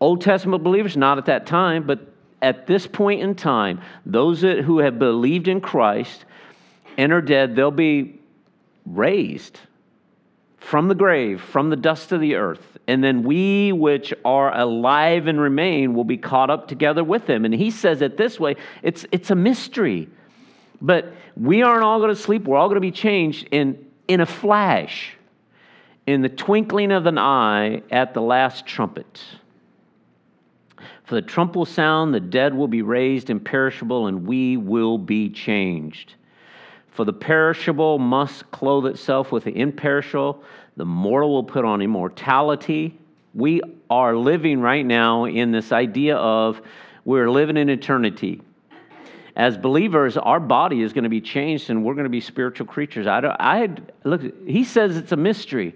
Old 0.02 0.20
Testament 0.20 0.66
believers, 0.66 0.98
not 0.98 1.18
at 1.18 1.28
that 1.28 1.46
time, 1.46 1.88
but 1.88 2.12
at 2.42 2.68
this 2.68 2.88
point 2.88 3.22
in 3.22 3.36
time, 3.36 3.82
those 4.06 4.42
who 4.42 4.80
have 4.80 5.00
believed 5.00 5.48
in 5.48 5.62
Christ 5.62 6.26
and 6.98 7.12
are 7.12 7.22
dead, 7.22 7.56
they'll 7.56 7.72
be 7.72 8.20
raised 8.86 9.60
from 10.60 10.88
the 10.88 10.96
grave, 10.96 11.42
from 11.42 11.70
the 11.70 11.76
dust 11.76 12.12
of 12.12 12.20
the 12.20 12.36
earth. 12.36 12.78
And 12.88 13.04
then 13.04 13.24
we, 13.24 13.72
which 13.72 14.14
are 14.24 14.56
alive 14.56 15.28
and 15.28 15.40
remain, 15.40 15.94
will 15.94 16.04
be 16.04 16.18
caught 16.18 16.50
up 16.50 16.68
together 16.68 17.04
with 17.04 17.28
them. 17.28 17.46
And 17.46 17.54
he 17.54 17.72
says 17.72 18.02
it 18.02 18.18
this 18.18 18.40
way 18.40 18.56
it's, 18.82 19.06
it's 19.12 19.32
a 19.32 19.36
mystery. 19.36 20.10
But 20.82 21.14
we 21.38 21.62
aren't 21.62 21.84
all 21.84 22.00
going 22.00 22.14
to 22.14 22.20
sleep. 22.20 22.44
We're 22.44 22.58
all 22.58 22.68
going 22.68 22.76
to 22.76 22.82
be 22.82 22.92
changed 22.92 23.48
in, 23.52 23.86
in 24.08 24.22
a 24.22 24.26
flash, 24.26 25.16
in 26.06 26.22
the 26.22 26.30
twinkling 26.30 26.92
of 26.92 27.06
an 27.06 27.18
eye 27.18 27.82
at 27.92 28.14
the 28.14 28.22
last 28.22 28.66
trumpet. 28.66 29.24
For 31.06 31.16
the 31.16 31.22
trump 31.22 31.56
will 31.56 31.66
sound, 31.66 32.14
the 32.14 32.20
dead 32.20 32.54
will 32.54 32.68
be 32.68 32.82
raised 32.82 33.30
imperishable, 33.30 34.08
and 34.08 34.26
we 34.26 34.58
will 34.58 34.98
be 34.98 35.30
changed. 35.30 36.16
For 36.92 37.06
the 37.06 37.14
perishable 37.14 38.00
must 38.00 38.50
clothe 38.52 38.88
itself 38.88 39.32
with 39.32 39.44
the 39.44 39.56
imperishable, 39.56 40.44
the 40.78 40.86
mortal 40.86 41.32
will 41.32 41.44
put 41.44 41.64
on 41.64 41.82
immortality. 41.82 42.98
We 43.34 43.62
are 43.90 44.16
living 44.16 44.62
right 44.62 44.86
now 44.86 45.26
in 45.26 45.52
this 45.52 45.72
idea 45.72 46.16
of 46.16 46.62
we're 47.04 47.30
living 47.30 47.58
in 47.58 47.70
eternity. 47.70 48.42
As 49.36 49.58
believers, 49.58 50.16
our 50.16 50.40
body 50.40 50.82
is 50.82 50.94
going 50.94 51.04
to 51.04 51.10
be 51.10 51.22
changed 51.22 51.70
and 51.70 51.84
we're 51.84 51.94
going 51.94 52.06
to 52.06 52.10
be 52.10 52.22
spiritual 52.22 52.66
creatures. 52.66 53.06
I, 53.06 53.22
don't, 53.22 53.36
I 53.40 53.58
had, 53.58 53.92
look, 54.06 54.22
he 54.48 54.64
says 54.64 54.96
it's 54.96 55.12
a 55.12 55.18
mystery. 55.18 55.76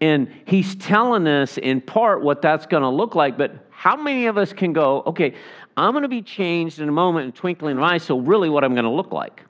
And 0.00 0.32
he's 0.44 0.74
telling 0.74 1.26
us 1.26 1.58
in 1.58 1.80
part 1.80 2.22
what 2.22 2.42
that's 2.42 2.66
going 2.66 2.82
to 2.82 2.88
look 2.88 3.14
like, 3.14 3.38
but 3.38 3.67
how 3.78 3.94
many 3.94 4.26
of 4.26 4.36
us 4.36 4.52
can 4.52 4.72
go, 4.72 5.04
okay, 5.06 5.34
I'm 5.76 5.92
going 5.92 6.02
to 6.02 6.08
be 6.08 6.20
changed 6.20 6.80
in 6.80 6.88
a 6.88 6.92
moment 6.92 7.26
and 7.26 7.34
twinkling 7.34 7.76
of 7.76 7.82
eye, 7.84 7.98
so 7.98 8.18
really 8.18 8.50
what 8.50 8.64
I'm 8.64 8.74
going 8.74 8.86
to 8.86 8.90
look 8.90 9.12
like? 9.12 9.44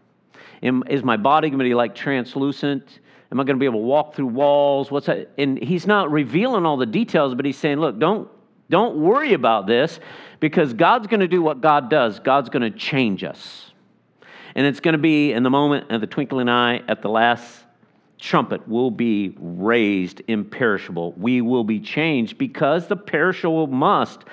Am, 0.62 0.84
is 0.86 1.02
my 1.02 1.16
body 1.16 1.48
going 1.48 1.60
to 1.60 1.64
be 1.64 1.74
like 1.74 1.94
translucent? 1.94 2.98
Am 3.32 3.40
I 3.40 3.44
going 3.44 3.56
to 3.56 3.58
be 3.58 3.64
able 3.64 3.80
to 3.80 3.86
walk 3.86 4.14
through 4.14 4.26
walls? 4.26 4.90
What's 4.90 5.06
that? 5.06 5.30
And 5.38 5.58
he's 5.58 5.86
not 5.86 6.10
revealing 6.10 6.66
all 6.66 6.76
the 6.76 6.84
details, 6.84 7.34
but 7.34 7.46
he's 7.46 7.56
saying, 7.56 7.80
look, 7.80 7.98
don't, 7.98 8.28
don't 8.68 8.98
worry 9.00 9.32
about 9.32 9.66
this 9.66 9.98
because 10.40 10.74
God's 10.74 11.06
going 11.06 11.20
to 11.20 11.28
do 11.28 11.40
what 11.40 11.62
God 11.62 11.88
does. 11.88 12.20
God's 12.20 12.50
going 12.50 12.70
to 12.70 12.78
change 12.78 13.24
us. 13.24 13.72
And 14.54 14.66
it's 14.66 14.80
going 14.80 14.92
to 14.92 14.98
be 14.98 15.32
in 15.32 15.42
the 15.42 15.48
moment 15.48 15.90
of 15.90 16.02
the 16.02 16.06
twinkling 16.06 16.50
eye 16.50 16.82
at 16.86 17.00
the 17.00 17.08
last 17.08 17.64
trumpet 18.18 18.66
will 18.68 18.90
be 18.90 19.34
raised 19.38 20.22
imperishable. 20.28 21.12
We 21.16 21.40
will 21.40 21.64
be 21.64 21.80
changed 21.80 22.38
because 22.38 22.86
the 22.86 22.96
perishable 22.96 23.66
must 23.66 24.24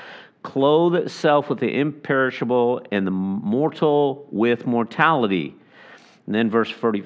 clothe 0.43 0.95
itself 0.95 1.49
with 1.49 1.59
the 1.59 1.79
imperishable 1.79 2.81
and 2.91 3.05
the 3.05 3.11
mortal 3.11 4.27
with 4.31 4.65
mortality. 4.65 5.55
And 6.25 6.35
then 6.35 6.49
verse 6.49 6.69
40, 6.69 7.03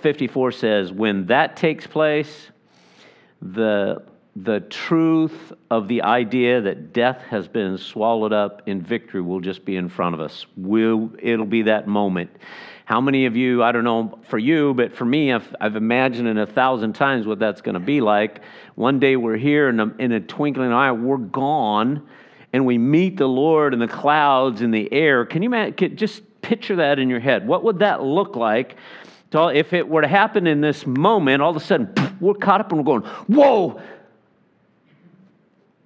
54 0.00 0.52
says, 0.52 0.92
When 0.92 1.26
that 1.26 1.56
takes 1.56 1.86
place, 1.86 2.50
the, 3.40 4.02
the 4.36 4.60
truth 4.60 5.52
of 5.70 5.88
the 5.88 6.02
idea 6.02 6.60
that 6.60 6.92
death 6.92 7.22
has 7.28 7.48
been 7.48 7.78
swallowed 7.78 8.32
up 8.32 8.62
in 8.66 8.82
victory 8.82 9.20
will 9.20 9.40
just 9.40 9.64
be 9.64 9.76
in 9.76 9.88
front 9.88 10.14
of 10.14 10.20
us. 10.20 10.46
We'll, 10.56 11.12
it'll 11.20 11.46
be 11.46 11.62
that 11.62 11.88
moment. 11.88 12.30
How 12.92 13.00
many 13.00 13.24
of 13.24 13.36
you, 13.36 13.62
I 13.62 13.72
don't 13.72 13.84
know 13.84 14.18
for 14.28 14.36
you, 14.36 14.74
but 14.74 14.94
for 14.94 15.06
me, 15.06 15.32
I've, 15.32 15.56
I've 15.58 15.76
imagined 15.76 16.28
it 16.28 16.36
a 16.36 16.44
thousand 16.44 16.92
times 16.92 17.26
what 17.26 17.38
that's 17.38 17.62
going 17.62 17.72
to 17.72 17.80
be 17.80 18.02
like. 18.02 18.42
One 18.74 18.98
day 18.98 19.16
we're 19.16 19.38
here, 19.38 19.70
and 19.70 19.98
in 19.98 20.12
a 20.12 20.20
twinkling 20.20 20.74
eye, 20.74 20.92
we're 20.92 21.16
gone, 21.16 22.06
and 22.52 22.66
we 22.66 22.76
meet 22.76 23.16
the 23.16 23.26
Lord 23.26 23.72
in 23.72 23.80
the 23.80 23.88
clouds 23.88 24.60
in 24.60 24.72
the 24.72 24.92
air. 24.92 25.24
Can 25.24 25.42
you? 25.42 25.70
Just 25.70 26.22
picture 26.42 26.76
that 26.76 26.98
in 26.98 27.08
your 27.08 27.18
head. 27.18 27.48
What 27.48 27.64
would 27.64 27.78
that 27.78 28.02
look 28.02 28.36
like? 28.36 28.76
if 29.32 29.72
it 29.72 29.88
were 29.88 30.02
to 30.02 30.08
happen 30.08 30.46
in 30.46 30.60
this 30.60 30.86
moment, 30.86 31.40
all 31.40 31.48
of 31.48 31.56
a 31.56 31.60
sudden 31.60 31.94
we're 32.20 32.34
caught 32.34 32.60
up 32.60 32.72
and 32.72 32.78
we're 32.78 33.00
going, 33.00 33.10
whoa! 33.26 33.80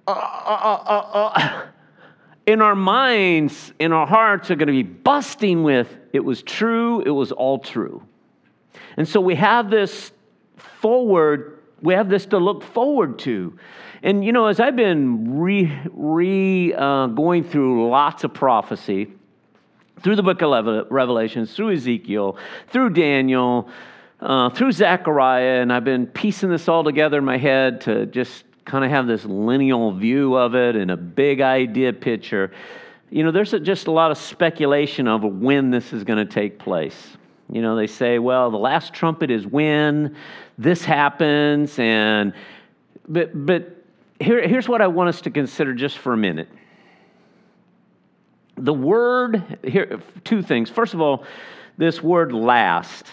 Uh, 0.05 0.11
uh, 0.11 0.83
uh, 0.85 1.11
uh 1.13 1.65
in 2.47 2.61
our 2.61 2.75
minds, 2.75 3.71
in 3.79 3.93
our 3.93 4.05
hearts, 4.05 4.51
are 4.51 4.57
going 4.57 4.67
to 4.67 4.73
be 4.73 4.83
busting 4.83 5.63
with, 5.63 5.96
it 6.13 6.19
was 6.19 6.41
true, 6.43 7.01
it 7.01 7.09
was 7.11 7.31
all 7.31 7.59
true. 7.59 8.03
And 8.97 9.07
so 9.07 9.21
we 9.21 9.35
have 9.35 9.69
this 9.69 10.11
forward, 10.55 11.59
we 11.81 11.93
have 11.93 12.09
this 12.09 12.25
to 12.27 12.37
look 12.37 12.63
forward 12.63 13.19
to. 13.19 13.57
And 14.03 14.23
you 14.23 14.31
know, 14.31 14.47
as 14.47 14.59
I've 14.59 14.75
been 14.75 15.39
re, 15.39 15.71
re 15.91 16.73
uh, 16.73 17.07
going 17.07 17.43
through 17.43 17.89
lots 17.89 18.23
of 18.23 18.33
prophecy, 18.33 19.11
through 20.01 20.15
the 20.15 20.23
book 20.23 20.41
of 20.41 20.91
Revelations, 20.91 21.55
through 21.55 21.73
Ezekiel, 21.73 22.37
through 22.69 22.91
Daniel, 22.91 23.69
uh, 24.19 24.49
through 24.49 24.71
Zechariah, 24.71 25.61
and 25.61 25.71
I've 25.73 25.83
been 25.83 26.07
piecing 26.07 26.49
this 26.49 26.67
all 26.67 26.83
together 26.83 27.17
in 27.17 27.25
my 27.25 27.37
head 27.37 27.81
to 27.81 28.05
just 28.05 28.43
kind 28.65 28.83
of 28.83 28.91
have 28.91 29.07
this 29.07 29.25
lineal 29.25 29.91
view 29.93 30.35
of 30.35 30.53
it 30.53 30.75
and 30.75 30.91
a 30.91 30.97
big 30.97 31.41
idea 31.41 31.93
picture. 31.93 32.51
You 33.09 33.23
know, 33.23 33.31
there's 33.31 33.51
just 33.51 33.87
a 33.87 33.91
lot 33.91 34.11
of 34.11 34.17
speculation 34.17 35.07
of 35.07 35.23
when 35.23 35.71
this 35.71 35.93
is 35.93 36.03
going 36.03 36.25
to 36.25 36.31
take 36.31 36.59
place. 36.59 37.17
You 37.49 37.61
know, 37.61 37.77
they 37.77 37.87
say, 37.87 38.19
well, 38.19 38.51
the 38.51 38.57
last 38.57 38.93
trumpet 38.93 39.31
is 39.31 39.47
when 39.47 40.17
this 40.57 40.83
happens, 40.83 41.79
and 41.79 42.33
but 43.07 43.45
but 43.45 43.77
here, 44.19 44.45
here's 44.45 44.67
what 44.67 44.81
I 44.81 44.87
want 44.87 45.09
us 45.09 45.21
to 45.21 45.29
consider 45.29 45.73
just 45.73 45.97
for 45.97 46.11
a 46.11 46.17
minute. 46.17 46.49
The 48.57 48.73
word 48.73 49.59
here 49.63 50.01
two 50.25 50.41
things. 50.41 50.69
First 50.69 50.93
of 50.93 50.99
all 50.99 51.25
this 51.77 52.01
word 52.01 52.33
last 52.33 53.05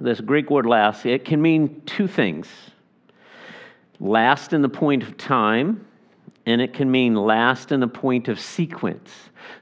this 0.00 0.20
greek 0.20 0.50
word 0.50 0.66
last 0.66 1.04
it 1.06 1.24
can 1.24 1.42
mean 1.42 1.82
two 1.86 2.06
things. 2.06 2.48
Last 4.00 4.52
in 4.52 4.62
the 4.62 4.68
point 4.68 5.02
of 5.02 5.16
time 5.16 5.86
and 6.46 6.60
it 6.60 6.74
can 6.74 6.90
mean 6.90 7.14
last 7.14 7.72
in 7.72 7.80
the 7.80 7.88
point 7.88 8.28
of 8.28 8.38
sequence 8.38 9.10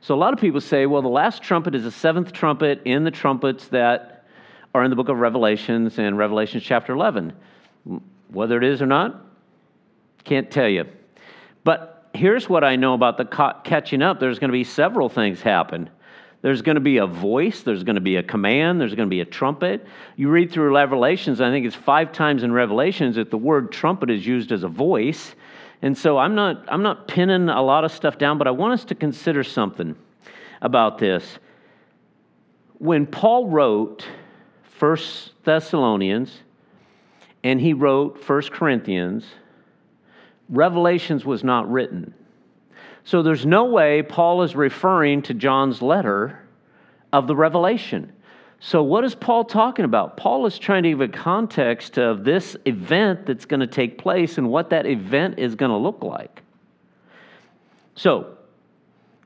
so 0.00 0.14
a 0.14 0.16
lot 0.16 0.32
of 0.32 0.40
people 0.40 0.60
say 0.60 0.86
well 0.86 1.02
the 1.02 1.08
last 1.08 1.42
trumpet 1.42 1.74
is 1.74 1.84
the 1.84 1.90
seventh 1.90 2.32
trumpet 2.32 2.80
in 2.84 3.04
the 3.04 3.10
trumpets 3.10 3.68
that 3.68 4.26
are 4.74 4.84
in 4.84 4.90
the 4.90 4.96
book 4.96 5.08
of 5.08 5.18
revelations 5.18 5.98
and 5.98 6.16
revelations 6.16 6.62
chapter 6.62 6.92
11 6.92 7.32
whether 8.28 8.56
it 8.56 8.64
is 8.64 8.80
or 8.80 8.86
not 8.86 9.24
can't 10.24 10.50
tell 10.50 10.68
you 10.68 10.84
but 11.64 12.00
here's 12.14 12.48
what 12.48 12.64
I 12.64 12.76
know 12.76 12.94
about 12.94 13.18
the 13.18 13.24
catching 13.64 14.02
up 14.02 14.20
there's 14.20 14.38
going 14.38 14.48
to 14.48 14.52
be 14.52 14.64
several 14.64 15.08
things 15.08 15.40
happen. 15.40 15.90
There's 16.42 16.62
going 16.62 16.76
to 16.76 16.80
be 16.80 16.96
a 16.96 17.06
voice, 17.06 17.62
there's 17.62 17.84
going 17.84 17.96
to 17.96 18.00
be 18.00 18.16
a 18.16 18.22
command, 18.22 18.80
there's 18.80 18.94
going 18.94 19.08
to 19.08 19.10
be 19.10 19.20
a 19.20 19.26
trumpet. 19.26 19.86
You 20.16 20.30
read 20.30 20.50
through 20.50 20.74
Revelations, 20.74 21.38
I 21.40 21.50
think 21.50 21.66
it's 21.66 21.76
five 21.76 22.12
times 22.12 22.42
in 22.42 22.50
Revelations 22.50 23.16
that 23.16 23.30
the 23.30 23.36
word 23.36 23.70
trumpet 23.70 24.08
is 24.08 24.26
used 24.26 24.50
as 24.50 24.62
a 24.62 24.68
voice. 24.68 25.34
And 25.82 25.96
so 25.96 26.18
I'm 26.18 26.34
not, 26.34 26.64
I'm 26.68 26.82
not 26.82 27.08
pinning 27.08 27.48
a 27.48 27.62
lot 27.62 27.84
of 27.84 27.92
stuff 27.92 28.18
down, 28.18 28.38
but 28.38 28.46
I 28.46 28.50
want 28.50 28.74
us 28.74 28.84
to 28.86 28.94
consider 28.94 29.42
something 29.42 29.96
about 30.60 30.98
this. 30.98 31.38
When 32.78 33.06
Paul 33.06 33.48
wrote 33.48 34.06
First 34.62 35.32
Thessalonians 35.44 36.42
and 37.42 37.60
he 37.60 37.72
wrote 37.72 38.22
First 38.22 38.52
Corinthians, 38.52 39.24
Revelations 40.48 41.24
was 41.24 41.44
not 41.44 41.70
written. 41.70 42.12
So 43.04 43.22
there's 43.22 43.46
no 43.46 43.64
way 43.64 44.02
Paul 44.02 44.42
is 44.42 44.54
referring 44.56 45.22
to 45.22 45.34
John's 45.34 45.80
letter 45.80 46.42
of 47.12 47.26
the 47.26 47.36
revelation. 47.36 48.12
So, 48.62 48.82
what 48.82 49.04
is 49.04 49.14
Paul 49.14 49.44
talking 49.44 49.86
about? 49.86 50.18
Paul 50.18 50.44
is 50.44 50.58
trying 50.58 50.82
to 50.82 50.90
give 50.90 51.00
a 51.00 51.08
context 51.08 51.98
of 51.98 52.24
this 52.24 52.58
event 52.66 53.24
that's 53.24 53.46
going 53.46 53.60
to 53.60 53.66
take 53.66 53.96
place 53.96 54.36
and 54.36 54.50
what 54.50 54.68
that 54.70 54.84
event 54.84 55.38
is 55.38 55.54
going 55.54 55.70
to 55.70 55.78
look 55.78 56.04
like. 56.04 56.42
So, 57.94 58.36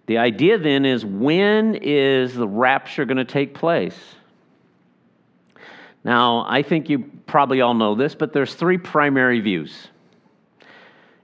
the 0.06 0.18
idea 0.18 0.56
then 0.58 0.84
is 0.84 1.04
when 1.04 1.74
is 1.74 2.34
the 2.34 2.46
rapture 2.46 3.04
going 3.04 3.16
to 3.16 3.24
take 3.24 3.54
place? 3.54 3.98
Now, 6.04 6.44
I 6.46 6.62
think 6.62 6.88
you 6.88 7.10
probably 7.26 7.60
all 7.60 7.74
know 7.74 7.96
this, 7.96 8.14
but 8.14 8.32
there's 8.32 8.54
three 8.54 8.78
primary 8.78 9.40
views. 9.40 9.88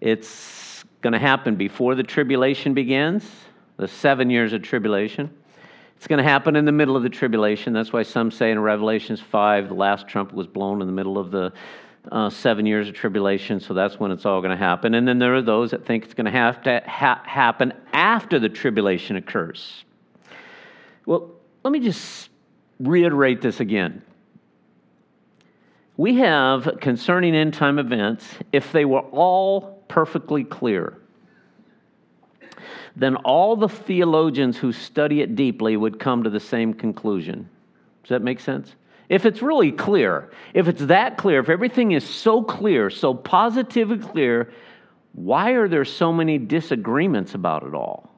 It's 0.00 0.84
going 1.00 1.12
to 1.12 1.18
happen 1.18 1.54
before 1.54 1.94
the 1.94 2.02
tribulation 2.02 2.74
begins, 2.74 3.30
the 3.76 3.86
seven 3.86 4.30
years 4.30 4.52
of 4.52 4.62
tribulation. 4.62 5.30
It's 6.00 6.06
going 6.06 6.16
to 6.16 6.24
happen 6.24 6.56
in 6.56 6.64
the 6.64 6.72
middle 6.72 6.96
of 6.96 7.02
the 7.02 7.10
tribulation. 7.10 7.74
That's 7.74 7.92
why 7.92 8.04
some 8.04 8.30
say 8.30 8.50
in 8.50 8.58
Revelations 8.58 9.20
5, 9.20 9.68
the 9.68 9.74
last 9.74 10.08
trumpet 10.08 10.34
was 10.34 10.46
blown 10.46 10.80
in 10.80 10.86
the 10.86 10.94
middle 10.94 11.18
of 11.18 11.30
the 11.30 11.52
uh, 12.10 12.30
seven 12.30 12.64
years 12.64 12.88
of 12.88 12.94
tribulation, 12.94 13.60
so 13.60 13.74
that's 13.74 14.00
when 14.00 14.10
it's 14.10 14.24
all 14.24 14.40
going 14.40 14.50
to 14.50 14.56
happen. 14.56 14.94
And 14.94 15.06
then 15.06 15.18
there 15.18 15.34
are 15.34 15.42
those 15.42 15.72
that 15.72 15.84
think 15.84 16.04
it's 16.04 16.14
going 16.14 16.24
to 16.24 16.30
have 16.30 16.62
to 16.62 16.82
ha- 16.86 17.20
happen 17.26 17.74
after 17.92 18.38
the 18.38 18.48
tribulation 18.48 19.16
occurs. 19.16 19.84
Well, 21.04 21.32
let 21.64 21.70
me 21.70 21.80
just 21.80 22.30
reiterate 22.78 23.42
this 23.42 23.60
again. 23.60 24.00
We 25.98 26.14
have 26.14 26.78
concerning 26.80 27.34
end 27.34 27.52
time 27.52 27.78
events, 27.78 28.26
if 28.52 28.72
they 28.72 28.86
were 28.86 29.00
all 29.00 29.84
perfectly 29.86 30.44
clear, 30.44 30.96
then 32.96 33.16
all 33.16 33.56
the 33.56 33.68
theologians 33.68 34.56
who 34.56 34.72
study 34.72 35.20
it 35.20 35.34
deeply 35.34 35.76
would 35.76 35.98
come 35.98 36.22
to 36.22 36.30
the 36.30 36.40
same 36.40 36.74
conclusion. 36.74 37.48
Does 38.02 38.10
that 38.10 38.22
make 38.22 38.40
sense? 38.40 38.74
If 39.08 39.26
it's 39.26 39.42
really 39.42 39.72
clear, 39.72 40.30
if 40.54 40.68
it's 40.68 40.82
that 40.82 41.16
clear, 41.16 41.40
if 41.40 41.48
everything 41.48 41.92
is 41.92 42.08
so 42.08 42.42
clear, 42.42 42.90
so 42.90 43.12
positively 43.12 43.98
clear, 43.98 44.52
why 45.12 45.50
are 45.50 45.68
there 45.68 45.84
so 45.84 46.12
many 46.12 46.38
disagreements 46.38 47.34
about 47.34 47.64
it 47.64 47.74
all? 47.74 48.08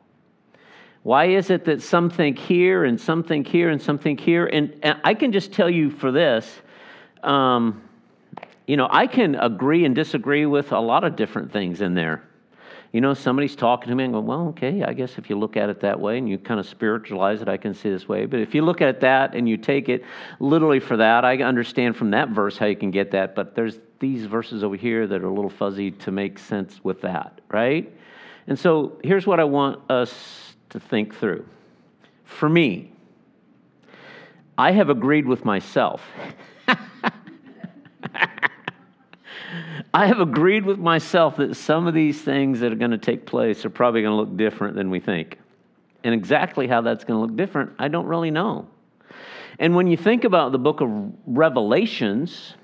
Why 1.02 1.26
is 1.26 1.50
it 1.50 1.64
that 1.64 1.82
some 1.82 2.10
think 2.10 2.38
here 2.38 2.84
and 2.84 3.00
some 3.00 3.24
think 3.24 3.46
here 3.48 3.70
and 3.70 3.80
some 3.80 3.98
think 3.98 4.20
here? 4.20 4.46
And, 4.46 4.78
and 4.82 5.00
I 5.02 5.14
can 5.14 5.32
just 5.32 5.52
tell 5.52 5.68
you 5.68 5.90
for 5.90 6.12
this, 6.12 6.60
um, 7.22 7.82
you 8.66 8.76
know, 8.76 8.86
I 8.90 9.06
can 9.06 9.34
agree 9.34 9.84
and 9.84 9.94
disagree 9.94 10.46
with 10.46 10.72
a 10.72 10.78
lot 10.78 11.04
of 11.04 11.16
different 11.16 11.52
things 11.52 11.80
in 11.80 11.94
there. 11.94 12.22
You 12.92 13.00
know, 13.00 13.14
somebody's 13.14 13.56
talking 13.56 13.88
to 13.88 13.94
me 13.94 14.04
and 14.04 14.12
going, 14.12 14.26
well, 14.26 14.48
okay, 14.48 14.82
I 14.82 14.92
guess 14.92 15.16
if 15.16 15.30
you 15.30 15.38
look 15.38 15.56
at 15.56 15.70
it 15.70 15.80
that 15.80 15.98
way 15.98 16.18
and 16.18 16.28
you 16.28 16.36
kind 16.36 16.60
of 16.60 16.66
spiritualize 16.66 17.40
it, 17.40 17.48
I 17.48 17.56
can 17.56 17.72
see 17.72 17.88
this 17.88 18.06
way. 18.06 18.26
But 18.26 18.40
if 18.40 18.54
you 18.54 18.60
look 18.62 18.82
at 18.82 19.00
that 19.00 19.34
and 19.34 19.48
you 19.48 19.56
take 19.56 19.88
it 19.88 20.04
literally 20.40 20.78
for 20.78 20.98
that, 20.98 21.24
I 21.24 21.38
understand 21.38 21.96
from 21.96 22.10
that 22.10 22.28
verse 22.28 22.58
how 22.58 22.66
you 22.66 22.76
can 22.76 22.90
get 22.90 23.12
that. 23.12 23.34
But 23.34 23.54
there's 23.54 23.78
these 23.98 24.26
verses 24.26 24.62
over 24.62 24.76
here 24.76 25.06
that 25.06 25.22
are 25.22 25.26
a 25.26 25.32
little 25.32 25.48
fuzzy 25.48 25.90
to 25.90 26.10
make 26.10 26.38
sense 26.38 26.80
with 26.84 27.00
that, 27.00 27.40
right? 27.48 27.90
And 28.46 28.58
so 28.58 28.98
here's 29.02 29.26
what 29.26 29.40
I 29.40 29.44
want 29.44 29.90
us 29.90 30.54
to 30.70 30.78
think 30.78 31.14
through. 31.14 31.46
For 32.24 32.48
me, 32.48 32.92
I 34.58 34.72
have 34.72 34.90
agreed 34.90 35.26
with 35.26 35.46
myself. 35.46 36.02
I 39.94 40.06
have 40.06 40.20
agreed 40.20 40.64
with 40.64 40.78
myself 40.78 41.36
that 41.36 41.54
some 41.54 41.86
of 41.86 41.92
these 41.92 42.20
things 42.20 42.60
that 42.60 42.72
are 42.72 42.76
going 42.76 42.92
to 42.92 42.98
take 42.98 43.26
place 43.26 43.64
are 43.64 43.70
probably 43.70 44.02
going 44.02 44.12
to 44.12 44.16
look 44.16 44.36
different 44.36 44.74
than 44.74 44.90
we 44.90 45.00
think. 45.00 45.38
And 46.02 46.14
exactly 46.14 46.66
how 46.66 46.80
that's 46.80 47.04
going 47.04 47.18
to 47.18 47.26
look 47.26 47.36
different, 47.36 47.72
I 47.78 47.88
don't 47.88 48.06
really 48.06 48.30
know. 48.30 48.68
And 49.58 49.76
when 49.76 49.86
you 49.86 49.96
think 49.96 50.24
about 50.24 50.52
the 50.52 50.58
book 50.58 50.80
of 50.80 50.88
Revelations, 51.26 52.54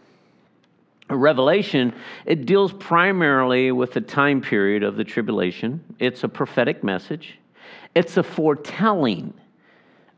Revelation, 1.10 1.94
it 2.24 2.46
deals 2.46 2.72
primarily 2.72 3.72
with 3.72 3.92
the 3.92 4.00
time 4.00 4.40
period 4.40 4.82
of 4.82 4.96
the 4.96 5.04
tribulation. 5.04 5.84
It's 5.98 6.24
a 6.24 6.28
prophetic 6.28 6.82
message, 6.82 7.38
it's 7.94 8.16
a 8.16 8.22
foretelling 8.22 9.34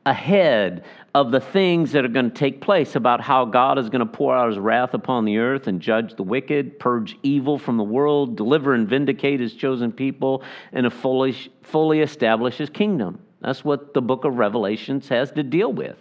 ahead 0.07 0.85
of 1.15 1.31
the 1.31 1.41
things 1.41 1.93
that 1.93 2.05
are 2.05 2.09
going 2.09 2.31
to 2.31 2.37
take 2.37 2.61
place 2.61 2.95
about 2.95 3.21
how 3.21 3.45
God 3.45 3.79
is 3.79 3.89
going 3.89 4.01
to 4.01 4.07
pour 4.07 4.35
out 4.35 4.49
his 4.49 4.59
wrath 4.59 4.95
upon 4.95 5.25
the 5.25 5.39
earth 5.39 5.67
and 5.67 5.81
judge 5.81 6.15
the 6.15 6.23
wicked, 6.23 6.79
purge 6.79 7.17
evil 7.23 7.59
from 7.59 7.77
the 7.77 7.85
world, 7.85 8.37
deliver 8.37 8.75
and 8.75 8.89
vindicate 8.89 9.41
his 9.41 9.55
chosen 9.55 9.93
people, 9.93 10.43
and 10.73 10.91
fully, 10.93 11.37
fully 11.63 12.01
establish 12.01 12.57
his 12.57 12.71
kingdom. 12.71 13.21
That's 13.41 13.65
what 13.65 13.93
the 13.93 14.03
book 14.03 14.25
of 14.25 14.37
Revelations 14.37 15.09
has 15.09 15.33
to 15.33 15.43
deal 15.43 15.73
with. 15.73 15.97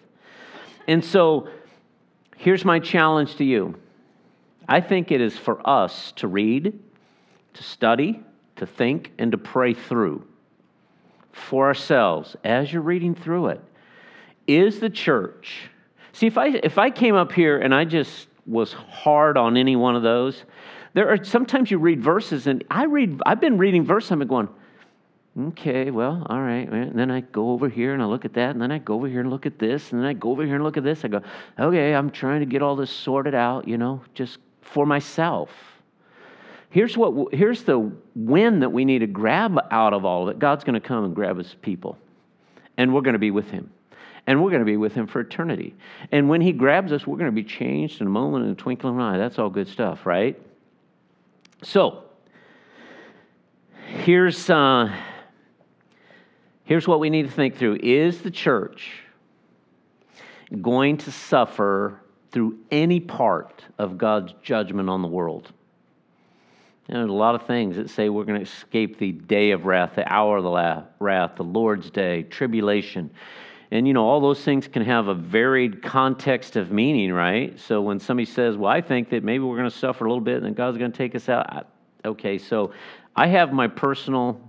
And 0.88 1.04
so 1.04 1.50
here's 2.38 2.64
my 2.64 2.80
challenge 2.80 3.36
to 3.38 3.44
you 3.44 3.76
I 4.68 4.82
think 4.82 5.12
it 5.12 5.20
is 5.20 5.36
for 5.36 5.68
us 5.68 6.14
to 6.18 6.28
read, 6.28 6.80
to 7.56 7.64
study, 7.64 8.22
to 8.58 8.66
think, 8.66 9.12
and 9.18 9.32
to 9.32 9.38
pray 9.38 9.74
through 9.74 10.26
for 11.32 11.66
ourselves 11.66 12.36
as 12.44 12.72
you're 12.72 12.82
reading 12.82 13.16
through 13.16 13.48
it 13.48 13.62
is 14.50 14.80
the 14.80 14.90
church. 14.90 15.70
See, 16.12 16.28
if 16.28 16.38
I, 16.38 16.48
if 16.48 16.78
I 16.78 16.90
came 16.90 17.16
up 17.16 17.32
here 17.32 17.60
and 17.60 17.74
I 17.74 17.86
just 17.86 18.28
was 18.46 18.74
hard 18.74 19.38
on 19.38 19.56
any 19.56 19.76
one 19.76 19.96
of 19.96 20.02
those, 20.02 20.44
there 20.94 21.10
are 21.10 21.24
sometimes 21.24 21.70
you 21.70 21.78
read 21.78 22.02
verses 22.02 22.48
and 22.48 22.64
I 22.70 22.86
read, 22.86 23.22
I've 23.26 23.40
been 23.40 23.58
reading 23.58 23.86
verses, 23.86 24.12
I'm 24.12 24.26
going, 24.28 24.50
okay, 25.40 25.92
well, 25.92 26.26
all 26.28 26.42
right. 26.42 26.68
And 26.68 26.98
then 26.98 27.12
I 27.12 27.22
go 27.22 27.52
over 27.52 27.70
here 27.70 27.94
and 27.94 28.02
I 28.02 28.06
look 28.06 28.26
at 28.26 28.34
that, 28.34 28.50
and 28.52 28.62
then 28.62 28.72
I 28.72 28.80
go 28.80 28.96
over 28.96 29.08
here 29.08 29.22
and 29.22 29.30
look 29.30 29.46
at 29.46 29.60
this, 29.60 29.92
and 29.92 30.02
then 30.02 30.08
I 30.08 30.14
go 30.14 30.32
over 30.32 30.44
here 30.44 30.56
and 30.56 30.64
look 30.64 30.78
at 30.78 30.84
this. 30.84 31.06
I 31.06 31.10
go, 31.10 31.22
okay, 31.60 31.94
I'm 31.94 32.10
trying 32.10 32.40
to 32.40 32.48
get 32.48 32.64
all 32.64 32.76
this 32.76 32.90
sorted 32.90 33.36
out, 33.36 33.68
you 33.68 33.78
know, 33.78 34.02
just 34.16 34.40
for 34.62 34.86
myself. 34.86 35.52
Here's 36.72 36.98
what 36.98 37.34
here's 37.34 37.64
the 37.64 37.92
win 38.16 38.60
that 38.60 38.72
we 38.72 38.86
need 38.86 39.00
to 39.00 39.08
grab 39.08 39.58
out 39.72 39.94
of 39.94 40.06
all 40.06 40.24
of 40.24 40.30
it. 40.30 40.40
God's 40.40 40.64
going 40.64 40.80
to 40.80 40.86
come 40.86 41.04
and 41.06 41.16
grab 41.16 41.38
his 41.38 41.56
people, 41.62 41.98
and 42.78 42.94
we're 42.94 43.02
going 43.02 43.14
to 43.14 43.20
be 43.20 43.32
with 43.32 43.50
him 43.50 43.72
and 44.30 44.44
we're 44.44 44.52
going 44.52 44.62
to 44.62 44.65
be 44.65 44.78
with 44.78 44.94
him 44.94 45.08
for 45.08 45.22
eternity. 45.22 45.74
And 46.12 46.30
when 46.30 46.39
he 46.39 46.52
grabs 46.52 46.92
us, 46.92 47.08
we're 47.08 47.18
going 47.18 47.32
to 47.32 47.36
be 47.36 47.44
changed 47.44 48.00
in 48.00 48.06
a 48.06 48.12
moment, 48.12 48.46
in 48.46 48.52
a 48.52 48.56
twinkling 48.56 48.94
of 48.94 49.00
an 49.00 49.04
eye. 49.04 49.18
That's 49.18 49.39
all 49.39 49.50
good 49.50 49.68
stuff, 49.68 50.06
right? 50.06 50.39
So, 51.63 52.04
here's, 53.88 54.48
uh, 54.48 54.96
here's 56.63 56.88
what 56.88 57.00
we 57.00 57.10
need 57.10 57.24
to 57.24 57.32
think 57.32 57.58
through 57.58 57.80
Is 57.82 58.22
the 58.22 58.30
church 58.30 59.02
going 60.62 60.98
to 60.98 61.12
suffer 61.12 62.00
through 62.30 62.60
any 62.70 63.00
part 63.00 63.63
of 63.80 63.98
God's 63.98 64.36
judgment 64.44 64.92
on 64.92 65.02
the 65.02 65.08
world? 65.08 65.52
You 66.88 66.94
know, 66.94 67.00
there's 67.00 67.10
a 67.10 67.13
lot 67.13 67.34
of 67.34 67.48
things 67.48 67.78
that 67.78 67.89
say 67.89 68.10
we're 68.10 68.26
going 68.26 68.46
to 68.46 68.46
escape 68.46 69.00
the 69.00 69.12
day 69.12 69.50
of 69.50 69.65
wrath, 69.65 69.96
the 69.96 70.08
hour 70.08 70.38
of 70.38 70.44
the 70.44 70.86
wrath, 71.00 71.32
the 71.36 71.44
Lord's 71.44 71.89
day, 71.89 72.22
tribulation. 72.22 73.10
And 73.72 73.88
you 73.88 73.94
know, 73.94 74.04
all 74.04 74.20
those 74.20 74.44
things 74.44 74.68
can 74.68 74.84
have 74.84 75.08
a 75.08 75.14
varied 75.14 75.84
context 75.84 76.56
of 76.56 76.72
meaning, 76.72 77.14
right? 77.14 77.60
So 77.60 77.82
when 77.82 78.00
somebody 78.00 78.26
says, 78.26 78.58
Well, 78.58 78.72
I 78.72 78.82
think 78.82 79.10
that 79.10 79.24
maybe 79.24 79.44
we're 79.44 79.58
going 79.58 79.70
to 79.70 79.78
suffer 79.78 80.06
a 80.06 80.10
little 80.10 80.24
bit 80.24 80.38
and 80.38 80.46
then 80.46 80.54
God's 80.54 80.78
going 80.78 80.92
to 80.92 80.98
take 80.98 81.16
us 81.16 81.30
out. 81.30 81.54
I, 81.54 82.08
okay, 82.08 82.38
so 82.38 82.74
I 83.16 83.28
have 83.28 83.54
my 83.54 83.68
personal 83.68 84.42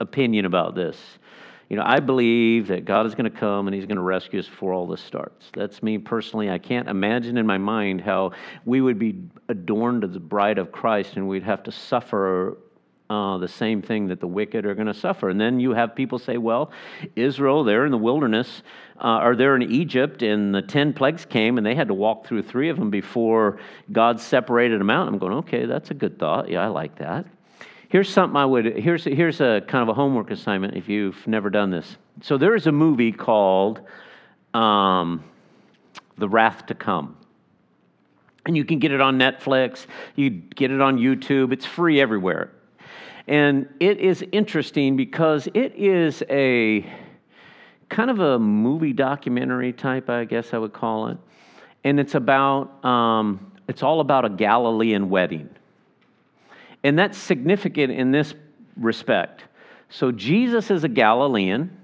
opinion 0.00 0.44
about 0.44 0.74
this. 0.74 0.98
You 1.70 1.76
know, 1.76 1.84
I 1.86 2.00
believe 2.00 2.66
that 2.68 2.84
God 2.84 3.06
is 3.06 3.14
going 3.14 3.32
to 3.32 3.38
come 3.38 3.66
and 3.66 3.74
He's 3.74 3.86
going 3.86 3.96
to 3.96 4.02
rescue 4.02 4.38
us 4.40 4.46
before 4.46 4.74
all 4.74 4.86
this 4.86 5.00
starts. 5.00 5.46
That's 5.54 5.82
me 5.82 5.96
personally. 5.96 6.50
I 6.50 6.58
can't 6.58 6.86
imagine 6.86 7.38
in 7.38 7.46
my 7.46 7.56
mind 7.56 8.02
how 8.02 8.32
we 8.66 8.82
would 8.82 8.98
be 8.98 9.22
adorned 9.48 10.04
as 10.04 10.12
the 10.12 10.20
bride 10.20 10.58
of 10.58 10.70
Christ 10.70 11.16
and 11.16 11.26
we'd 11.26 11.44
have 11.44 11.62
to 11.62 11.72
suffer 11.72 12.58
uh, 13.12 13.36
the 13.36 13.48
same 13.48 13.82
thing 13.82 14.08
that 14.08 14.20
the 14.20 14.26
wicked 14.26 14.64
are 14.64 14.74
going 14.74 14.86
to 14.86 14.94
suffer. 14.94 15.28
And 15.28 15.38
then 15.38 15.60
you 15.60 15.72
have 15.72 15.94
people 15.94 16.18
say, 16.18 16.38
well, 16.38 16.72
Israel, 17.14 17.62
they're 17.62 17.84
in 17.84 17.90
the 17.90 17.98
wilderness, 17.98 18.62
uh, 18.98 19.20
or 19.22 19.36
they're 19.36 19.54
in 19.54 19.70
Egypt, 19.70 20.22
and 20.22 20.54
the 20.54 20.62
10 20.62 20.94
plagues 20.94 21.26
came, 21.26 21.58
and 21.58 21.66
they 21.66 21.74
had 21.74 21.88
to 21.88 21.94
walk 21.94 22.26
through 22.26 22.42
three 22.42 22.70
of 22.70 22.78
them 22.78 22.88
before 22.88 23.58
God 23.90 24.18
separated 24.18 24.80
them 24.80 24.88
out. 24.88 25.08
I'm 25.08 25.18
going, 25.18 25.34
okay, 25.34 25.66
that's 25.66 25.90
a 25.90 25.94
good 25.94 26.18
thought. 26.18 26.48
Yeah, 26.48 26.64
I 26.64 26.68
like 26.68 26.96
that. 26.98 27.26
Here's 27.90 28.08
something 28.08 28.36
I 28.36 28.46
would, 28.46 28.78
here's, 28.78 29.04
here's 29.04 29.42
a 29.42 29.62
kind 29.68 29.82
of 29.82 29.90
a 29.90 29.94
homework 29.94 30.30
assignment 30.30 30.74
if 30.74 30.88
you've 30.88 31.26
never 31.26 31.50
done 31.50 31.70
this. 31.70 31.98
So 32.22 32.38
there 32.38 32.54
is 32.54 32.66
a 32.66 32.72
movie 32.72 33.12
called 33.12 33.82
um, 34.54 35.22
The 36.16 36.30
Wrath 36.30 36.64
to 36.66 36.74
Come. 36.74 37.18
And 38.46 38.56
you 38.56 38.64
can 38.64 38.78
get 38.78 38.90
it 38.90 39.02
on 39.02 39.18
Netflix, 39.18 39.86
you 40.16 40.30
get 40.30 40.70
it 40.70 40.80
on 40.80 40.96
YouTube, 40.96 41.52
it's 41.52 41.66
free 41.66 42.00
everywhere. 42.00 42.50
And 43.26 43.68
it 43.78 43.98
is 43.98 44.24
interesting 44.32 44.96
because 44.96 45.48
it 45.54 45.74
is 45.76 46.22
a 46.28 46.86
kind 47.88 48.10
of 48.10 48.20
a 48.20 48.38
movie 48.38 48.92
documentary 48.92 49.72
type, 49.72 50.08
I 50.08 50.24
guess 50.24 50.54
I 50.54 50.58
would 50.58 50.72
call 50.72 51.08
it. 51.08 51.18
And 51.84 52.00
it's 52.00 52.14
about, 52.14 52.84
um, 52.84 53.52
it's 53.68 53.82
all 53.82 54.00
about 54.00 54.24
a 54.24 54.30
Galilean 54.30 55.10
wedding. 55.10 55.48
And 56.82 56.98
that's 56.98 57.18
significant 57.18 57.92
in 57.92 58.10
this 58.10 58.34
respect. 58.76 59.44
So 59.88 60.10
Jesus 60.10 60.70
is 60.70 60.84
a 60.84 60.88
Galilean. 60.88 61.76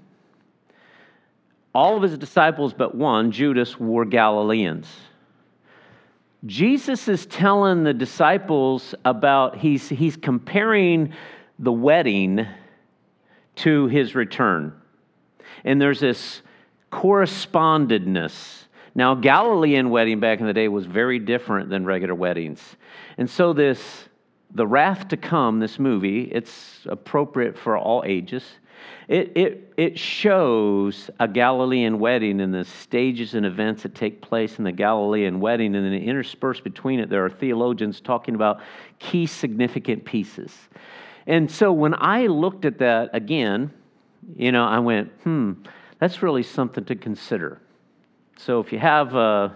All 1.73 1.95
of 1.95 2.01
his 2.01 2.17
disciples, 2.17 2.73
but 2.73 2.95
one, 2.95 3.31
Judas, 3.31 3.79
were 3.79 4.03
Galileans. 4.03 4.87
Jesus 6.45 7.07
is 7.07 7.25
telling 7.25 7.83
the 7.83 7.93
disciples 7.93 8.95
about, 9.03 9.57
he's, 9.57 9.89
he's 9.89 10.15
comparing 10.15 11.13
the 11.57 11.71
wedding 11.71 12.47
to 13.57 13.87
his 13.87 14.15
return. 14.15 14.73
And 15.65 15.81
there's 15.81 15.99
this 15.99 16.41
correspondedness. 16.91 18.63
Now, 18.95 19.15
Galilean 19.15 19.89
wedding 19.89 20.19
back 20.19 20.39
in 20.39 20.47
the 20.47 20.53
day 20.53 20.69
was 20.69 20.85
very 20.85 21.19
different 21.19 21.69
than 21.69 21.85
regular 21.85 22.15
weddings. 22.15 22.61
And 23.17 23.29
so, 23.29 23.51
this, 23.51 24.07
The 24.51 24.65
Wrath 24.65 25.09
to 25.09 25.17
Come, 25.17 25.59
this 25.59 25.77
movie, 25.77 26.23
it's 26.23 26.79
appropriate 26.85 27.57
for 27.57 27.77
all 27.77 28.03
ages. 28.05 28.43
It, 29.07 29.31
it, 29.35 29.73
it 29.75 29.99
shows 29.99 31.09
a 31.19 31.27
Galilean 31.27 31.99
wedding 31.99 32.41
and 32.41 32.53
the 32.53 32.63
stages 32.63 33.33
and 33.33 33.45
events 33.45 33.83
that 33.83 33.95
take 33.95 34.21
place 34.21 34.59
in 34.59 34.63
the 34.63 34.71
Galilean 34.71 35.39
wedding, 35.39 35.75
and 35.75 35.85
then 35.85 35.93
interspersed 35.93 36.63
between 36.63 36.99
it, 36.99 37.09
there 37.09 37.25
are 37.25 37.29
theologians 37.29 38.01
talking 38.01 38.35
about 38.35 38.61
key 38.99 39.25
significant 39.25 40.05
pieces. 40.05 40.55
And 41.25 41.49
so 41.49 41.71
when 41.73 41.95
I 41.97 42.27
looked 42.27 42.65
at 42.65 42.77
that 42.79 43.09
again, 43.13 43.71
you 44.35 44.51
know, 44.51 44.65
I 44.65 44.79
went, 44.79 45.11
hmm, 45.23 45.53
that's 45.99 46.21
really 46.21 46.43
something 46.43 46.85
to 46.85 46.95
consider. 46.95 47.61
So 48.37 48.59
if 48.59 48.71
you 48.71 48.79
have, 48.79 49.15
uh, 49.15 49.49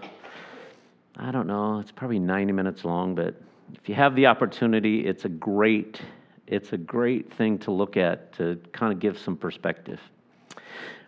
I 1.16 1.30
don't 1.30 1.46
know, 1.46 1.78
it's 1.78 1.92
probably 1.92 2.18
90 2.18 2.52
minutes 2.52 2.84
long, 2.84 3.14
but 3.14 3.34
if 3.72 3.88
you 3.88 3.94
have 3.94 4.14
the 4.14 4.26
opportunity, 4.26 5.06
it's 5.06 5.24
a 5.24 5.28
great 5.28 6.00
it's 6.46 6.72
a 6.72 6.76
great 6.76 7.32
thing 7.32 7.58
to 7.58 7.70
look 7.70 7.96
at 7.96 8.32
to 8.34 8.60
kind 8.72 8.92
of 8.92 9.00
give 9.00 9.18
some 9.18 9.36
perspective. 9.36 10.00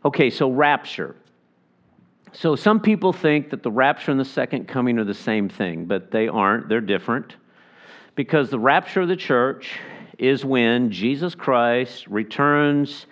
Okay, 0.04 0.30
so 0.30 0.50
rapture. 0.50 1.16
So 2.32 2.56
some 2.56 2.80
people 2.80 3.12
think 3.12 3.50
that 3.50 3.62
the 3.62 3.70
rapture 3.70 4.10
and 4.10 4.20
the 4.20 4.24
second 4.24 4.68
coming 4.68 4.98
are 4.98 5.04
the 5.04 5.14
same 5.14 5.48
thing, 5.48 5.86
but 5.86 6.10
they 6.10 6.28
aren't. 6.28 6.68
They're 6.68 6.80
different. 6.80 7.36
Because 8.14 8.50
the 8.50 8.58
rapture 8.58 9.02
of 9.02 9.08
the 9.08 9.16
church 9.16 9.78
is 10.18 10.44
when 10.44 10.90
Jesus 10.90 11.34
Christ 11.34 12.06
returns 12.08 13.06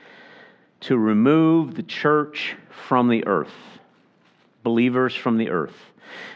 to 0.80 0.98
remove 0.98 1.74
the 1.74 1.82
church 1.82 2.56
from 2.86 3.08
the 3.08 3.26
earth, 3.26 3.54
believers 4.62 5.14
from 5.14 5.38
the 5.38 5.50
earth. 5.50 5.76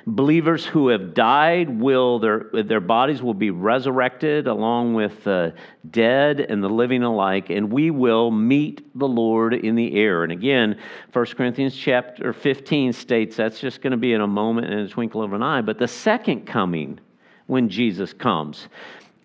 Believers 0.07 0.65
who 0.65 0.89
have 0.89 1.15
died 1.15 1.69
will 1.69 2.19
their 2.19 2.51
their 2.53 2.81
bodies 2.81 3.23
will 3.23 3.35
be 3.35 3.51
resurrected 3.51 4.47
along 4.47 4.95
with 4.95 5.25
the 5.25 5.55
dead 5.91 6.41
and 6.41 6.63
the 6.63 6.69
living 6.69 7.03
alike, 7.03 7.51
and 7.51 7.73
we 7.73 7.91
will 7.91 8.31
meet 8.31 8.99
the 8.99 9.09
Lord 9.09 9.55
in 9.55 9.75
the 9.75 9.95
air. 9.97 10.23
And 10.23 10.33
again, 10.33 10.79
1 11.13 11.27
Corinthians 11.27 11.77
chapter 11.77 12.33
15 12.33 12.93
states 12.93 13.37
that's 13.37 13.61
just 13.61 13.83
going 13.83 13.91
to 13.91 13.97
be 13.97 14.13
in 14.13 14.21
a 14.21 14.27
moment 14.27 14.73
and 14.73 14.81
a 14.81 14.89
twinkle 14.89 15.23
of 15.23 15.33
an 15.33 15.43
eye. 15.43 15.61
But 15.61 15.79
the 15.79 15.89
second 15.89 16.47
coming, 16.47 17.01
when 17.47 17.69
Jesus 17.69 18.13
comes, 18.13 18.69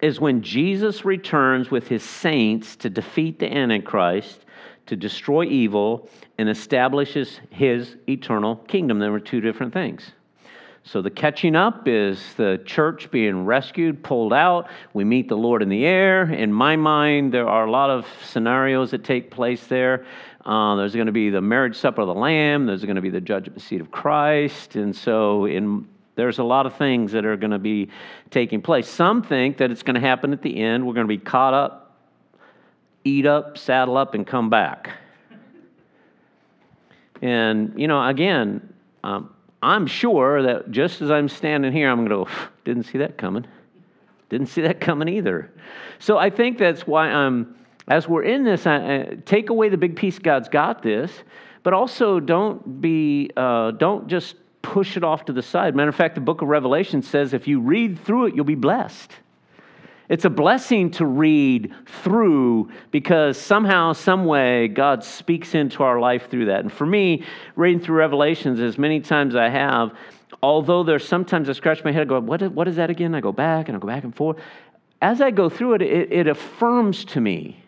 is 0.02 0.20
when 0.20 0.42
Jesus 0.42 1.06
returns 1.06 1.72
with 1.72 1.88
his 1.88 2.04
saints 2.04 2.76
to 2.78 2.90
defeat 2.90 3.40
the 3.40 3.52
Antichrist 3.52 4.44
to 4.86 4.96
destroy 4.96 5.46
evil 5.46 6.10
and 6.38 6.50
establishes 6.50 7.40
his 7.50 7.96
eternal 8.08 8.58
kingdom. 8.58 9.00
There 9.00 9.12
were 9.12 9.20
two 9.20 9.42
different 9.42 9.74
things. 9.74 10.12
So 10.86 11.02
the 11.02 11.10
catching 11.10 11.56
up 11.56 11.88
is 11.88 12.22
the 12.36 12.62
church 12.65 13.10
being 13.10 13.46
rescued, 13.46 14.04
pulled 14.04 14.34
out. 14.34 14.67
We 14.93 15.06
meet 15.06 15.30
the 15.30 15.38
Lord 15.38 15.62
in 15.62 15.69
the 15.69 15.86
air. 15.86 16.24
In 16.24 16.52
my 16.52 16.76
mind, 16.76 17.34
there 17.34 17.48
are 17.48 17.65
a 17.65 17.72
lot 17.72 17.89
of 17.89 18.06
scenarios 18.24 18.91
that 18.91 19.04
take 19.06 19.32
place 19.32 19.65
there. 19.67 20.06
Uh, 20.46 20.76
there's 20.76 20.93
going 20.93 21.08
to 21.08 21.13
be 21.13 21.30
the 21.30 21.41
marriage 21.41 21.78
supper 21.78 22.02
of 22.02 22.08
the 22.08 22.13
Lamb. 22.13 22.65
There's 22.65 22.84
going 22.84 22.98
to 22.98 23.02
be 23.02 23.10
the 23.10 23.22
judgment 23.22 23.62
seat 23.62 23.80
of 23.80 23.91
Christ. 23.91 24.76
And 24.76 24.93
so 24.93 25.46
in 25.46 25.88
there's 26.15 26.38
a 26.38 26.43
lot 26.43 26.65
of 26.65 26.76
things 26.76 27.12
that 27.13 27.26
are 27.26 27.38
going 27.38 27.52
to 27.52 27.60
be 27.60 27.89
taking 28.30 28.62
place. 28.62 28.88
Some 28.88 29.24
think 29.24 29.58
that 29.58 29.72
it's 29.72 29.84
going 29.84 29.96
to 29.96 30.02
happen 30.02 30.32
at 30.32 30.41
the 30.41 30.62
end. 30.62 30.86
We're 30.86 30.93
going 30.93 31.08
to 31.08 31.17
be 31.17 31.17
caught 31.17 31.54
up, 31.54 31.98
eat 33.04 33.26
up, 33.26 33.58
saddle 33.58 33.98
up, 33.98 34.13
and 34.13 34.26
come 34.26 34.50
back. 34.50 34.91
And, 37.22 37.80
you 37.80 37.88
know, 37.88 38.06
again, 38.06 38.74
um, 39.04 39.34
I'm 39.63 39.88
sure 39.88 40.43
that 40.43 40.71
just 40.71 41.02
as 41.02 41.10
I'm 41.10 41.30
standing 41.30 41.71
here, 41.71 41.89
I'm 41.89 42.06
going 42.06 42.10
to 42.10 42.32
go, 42.32 42.47
didn't 42.65 42.84
see 42.84 42.97
that 42.97 43.17
coming. 43.17 43.45
Didn't 44.30 44.47
see 44.47 44.62
that 44.62 44.82
coming 44.82 45.08
either. 45.08 45.52
So 45.99 46.17
I 46.17 46.30
think 46.30 46.58
that's 46.58 46.86
why 46.86 47.08
I'm, 47.08 47.56
as 47.88 48.08
we're 48.08 48.23
in 48.23 48.43
this, 48.43 48.67
I, 48.67 48.76
I, 48.76 49.17
take 49.26 49.49
away 49.49 49.69
the 49.69 49.78
big 49.78 49.95
piece, 49.95 50.19
God's 50.19 50.49
got 50.49 50.84
this, 50.84 51.12
but 51.63 51.73
also 51.73 52.19
don't 52.19 52.82
be, 52.82 53.30
uh, 53.38 53.71
don't 53.71 54.08
just 54.08 54.36
push 54.62 54.97
it 54.97 55.04
off 55.04 55.26
to 55.26 55.34
the 55.34 55.41
side. 55.41 55.76
Matter 55.76 55.89
of 55.89 55.95
fact, 55.95 56.15
the 56.15 56.21
book 56.21 56.41
of 56.41 56.49
Revelation 56.49 57.02
says 57.02 57.34
if 57.34 57.47
you 57.47 57.60
read 57.60 57.99
through 57.99 58.28
it, 58.28 58.36
you'll 58.36 58.45
be 58.45 58.56
blessed. 58.56 59.12
It's 60.13 60.26
a 60.26 60.30
blessing 60.30 60.91
to 60.91 61.08
read 61.08 61.73
through 62.04 62.69
because 62.91 63.36
somehow, 63.36 63.93
some 63.93 64.26
way, 64.26 64.67
God 64.67 65.04
speaks 65.04 65.56
into 65.56 65.82
our 65.82 65.99
life 65.99 66.30
through 66.30 66.45
that. 66.45 66.60
And 66.60 66.71
for 66.71 66.86
me, 66.86 67.26
reading 67.56 67.80
through 67.80 67.95
Revelations 67.95 68.60
as 68.60 68.78
many 68.78 68.99
times 68.99 69.36
I 69.36 69.49
have, 69.49 69.97
although 70.43 70.84
there's 70.84 71.08
sometimes 71.08 71.49
I 71.49 71.54
scratch 71.54 71.84
my 71.84 71.91
head, 71.91 72.04
I 72.04 72.06
go, 72.06 72.19
what 72.19 72.43
is, 72.43 72.52
what 72.52 72.67
is 72.67 72.76
that 72.76 72.91
again? 72.91 73.15
I 73.15 73.21
go 73.21 73.32
back 73.32 73.69
and 73.69 73.76
I 73.76 73.80
go 73.80 73.88
back 73.88 74.04
and 74.04 74.15
forth. 74.15 74.38
As 75.02 75.19
I 75.19 75.32
go 75.32 75.49
through 75.49 75.73
it, 75.73 75.82
it, 75.82 76.13
it 76.13 76.28
affirms 76.28 77.06
to 77.06 77.19
me 77.19 77.63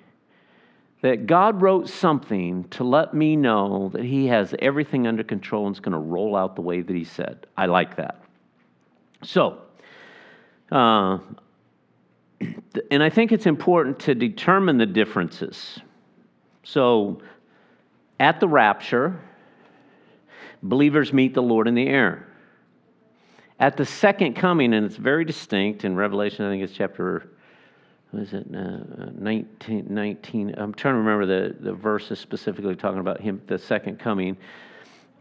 that 1.01 1.25
God 1.25 1.63
wrote 1.63 1.89
something 1.89 2.65
to 2.65 2.83
let 2.83 3.15
me 3.15 3.35
know 3.35 3.89
that 3.91 4.03
He 4.03 4.27
has 4.27 4.53
everything 4.59 5.07
under 5.07 5.23
control 5.23 5.65
and 5.65 5.75
it's 5.75 5.79
going 5.79 5.93
to 5.93 5.97
roll 5.97 6.35
out 6.35 6.55
the 6.55 6.61
way 6.61 6.81
that 6.81 6.95
He 6.95 7.05
said. 7.05 7.47
I 7.57 7.65
like 7.65 7.95
that. 7.95 8.21
So, 9.23 9.61
uh, 10.71 11.17
and 12.91 13.01
I 13.03 13.09
think 13.09 13.31
it's 13.31 13.45
important 13.45 13.99
to 14.01 14.15
determine 14.15 14.77
the 14.77 14.85
differences. 14.85 15.79
So, 16.63 17.21
at 18.19 18.39
the 18.39 18.47
rapture, 18.47 19.19
believers 20.63 21.13
meet 21.13 21.33
the 21.33 21.43
Lord 21.43 21.67
in 21.67 21.75
the 21.75 21.87
air. 21.87 22.27
At 23.59 23.77
the 23.77 23.85
second 23.85 24.35
coming, 24.35 24.73
and 24.73 24.85
it's 24.85 24.97
very 24.97 25.23
distinct 25.23 25.85
in 25.85 25.95
Revelation, 25.95 26.45
I 26.45 26.49
think 26.49 26.63
it's 26.63 26.73
chapter, 26.73 27.29
what 28.11 28.23
is 28.23 28.33
it, 28.33 28.47
uh, 28.53 29.11
19, 29.17 29.87
19, 29.89 30.55
I'm 30.57 30.73
trying 30.73 30.95
to 30.95 30.99
remember 30.99 31.25
the, 31.25 31.55
the 31.59 31.73
verses 31.73 32.19
specifically 32.19 32.75
talking 32.75 32.99
about 32.99 33.21
him, 33.21 33.41
the 33.47 33.57
second 33.57 33.99
coming. 33.99 34.35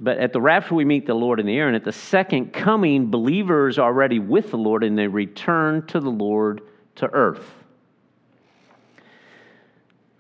But 0.00 0.18
at 0.18 0.33
the 0.33 0.40
rapture, 0.40 0.74
we 0.74 0.85
meet 0.85 1.07
the 1.07 1.14
Lord 1.14 1.38
in 1.38 1.46
the 1.46 1.57
air. 1.57 1.68
And 1.68 1.77
at 1.77 1.85
the 1.85 1.92
second 1.92 2.53
coming, 2.53 3.11
believers 3.11 3.79
are 3.79 3.87
already 3.87 4.18
with 4.18 4.50
the 4.50 4.59
Lord 4.59 4.83
and 4.83 4.98
they 4.98 5.07
return 5.07 5.87
to 5.87 6.00
the 6.00 6.11
Lord 6.11 6.62
to 6.96 7.07
earth. 7.12 7.44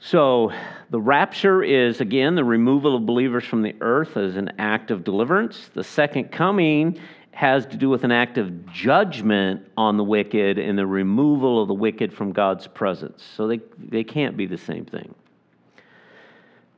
So, 0.00 0.52
the 0.90 1.00
rapture 1.00 1.62
is 1.62 2.02
again 2.02 2.34
the 2.34 2.44
removal 2.44 2.94
of 2.94 3.06
believers 3.06 3.44
from 3.44 3.62
the 3.62 3.74
earth 3.80 4.18
as 4.18 4.36
an 4.36 4.52
act 4.58 4.90
of 4.90 5.02
deliverance. 5.02 5.70
The 5.72 5.82
second 5.82 6.30
coming 6.30 7.00
has 7.30 7.64
to 7.66 7.76
do 7.76 7.88
with 7.88 8.04
an 8.04 8.12
act 8.12 8.36
of 8.36 8.70
judgment 8.70 9.66
on 9.78 9.96
the 9.96 10.04
wicked 10.04 10.58
and 10.58 10.78
the 10.78 10.86
removal 10.86 11.60
of 11.60 11.68
the 11.68 11.74
wicked 11.74 12.12
from 12.12 12.32
God's 12.32 12.66
presence. 12.66 13.24
So, 13.34 13.48
they, 13.48 13.60
they 13.78 14.04
can't 14.04 14.36
be 14.36 14.46
the 14.46 14.58
same 14.58 14.84
thing. 14.84 15.14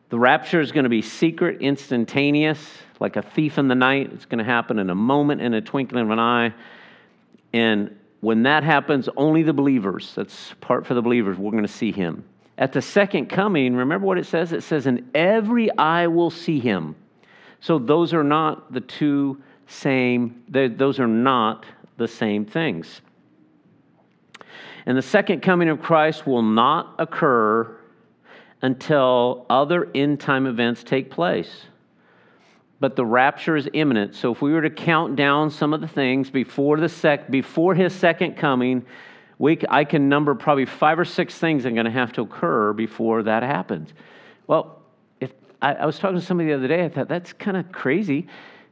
The 0.08 0.18
rapture 0.18 0.60
is 0.60 0.70
going 0.70 0.84
to 0.84 0.90
be 0.90 1.02
secret, 1.02 1.60
instantaneous, 1.60 2.60
like 3.00 3.16
a 3.16 3.22
thief 3.22 3.58
in 3.58 3.66
the 3.66 3.74
night. 3.74 4.12
It's 4.12 4.24
going 4.24 4.38
to 4.38 4.44
happen 4.44 4.78
in 4.78 4.88
a 4.88 4.94
moment, 4.94 5.40
in 5.40 5.52
a 5.52 5.60
twinkling 5.60 6.04
of 6.04 6.10
an 6.10 6.20
eye. 6.20 6.54
And 7.52 7.98
when 8.26 8.42
that 8.42 8.64
happens, 8.64 9.08
only 9.16 9.44
the 9.44 9.52
believers, 9.52 10.12
that's 10.16 10.52
part 10.60 10.84
for 10.84 10.94
the 10.94 11.00
believers, 11.00 11.38
we're 11.38 11.52
going 11.52 11.62
to 11.62 11.72
see 11.72 11.92
him. 11.92 12.24
At 12.58 12.72
the 12.72 12.82
second 12.82 13.26
coming, 13.26 13.76
remember 13.76 14.04
what 14.04 14.18
it 14.18 14.26
says? 14.26 14.52
It 14.52 14.64
says, 14.64 14.88
and 14.88 15.08
every 15.14 15.70
eye 15.78 16.08
will 16.08 16.30
see 16.30 16.58
him. 16.58 16.96
So 17.60 17.78
those 17.78 18.12
are 18.12 18.24
not 18.24 18.72
the 18.72 18.80
two 18.80 19.40
same, 19.68 20.42
those 20.48 20.98
are 20.98 21.06
not 21.06 21.66
the 21.98 22.08
same 22.08 22.44
things. 22.44 23.00
And 24.86 24.98
the 24.98 25.02
second 25.02 25.40
coming 25.40 25.68
of 25.68 25.80
Christ 25.80 26.26
will 26.26 26.42
not 26.42 26.96
occur 26.98 27.76
until 28.60 29.46
other 29.48 29.88
end 29.94 30.18
time 30.18 30.46
events 30.48 30.82
take 30.82 31.12
place 31.12 31.66
but 32.78 32.96
the 32.96 33.04
rapture 33.04 33.56
is 33.56 33.68
imminent. 33.72 34.14
So 34.14 34.32
if 34.32 34.42
we 34.42 34.52
were 34.52 34.62
to 34.62 34.70
count 34.70 35.16
down 35.16 35.50
some 35.50 35.72
of 35.72 35.80
the 35.80 35.88
things 35.88 36.30
before 36.30 36.78
the 36.78 36.88
sec 36.88 37.30
before 37.30 37.74
his 37.74 37.94
second 37.94 38.36
coming, 38.36 38.84
we, 39.38 39.58
I 39.68 39.84
can 39.84 40.08
number 40.08 40.34
probably 40.34 40.66
five 40.66 40.98
or 40.98 41.04
six 41.04 41.38
things 41.38 41.62
that 41.62 41.70
are 41.70 41.74
going 41.74 41.86
to 41.86 41.90
have 41.90 42.12
to 42.14 42.22
occur 42.22 42.72
before 42.72 43.22
that 43.24 43.42
happens. 43.42 43.92
Well, 44.46 44.82
if 45.20 45.32
I, 45.60 45.74
I 45.74 45.86
was 45.86 45.98
talking 45.98 46.18
to 46.18 46.24
somebody 46.24 46.50
the 46.50 46.56
other 46.56 46.68
day, 46.68 46.84
I 46.84 46.88
thought 46.88 47.08
that's 47.08 47.32
kind 47.32 47.56
of 47.56 47.70
crazy. 47.72 48.28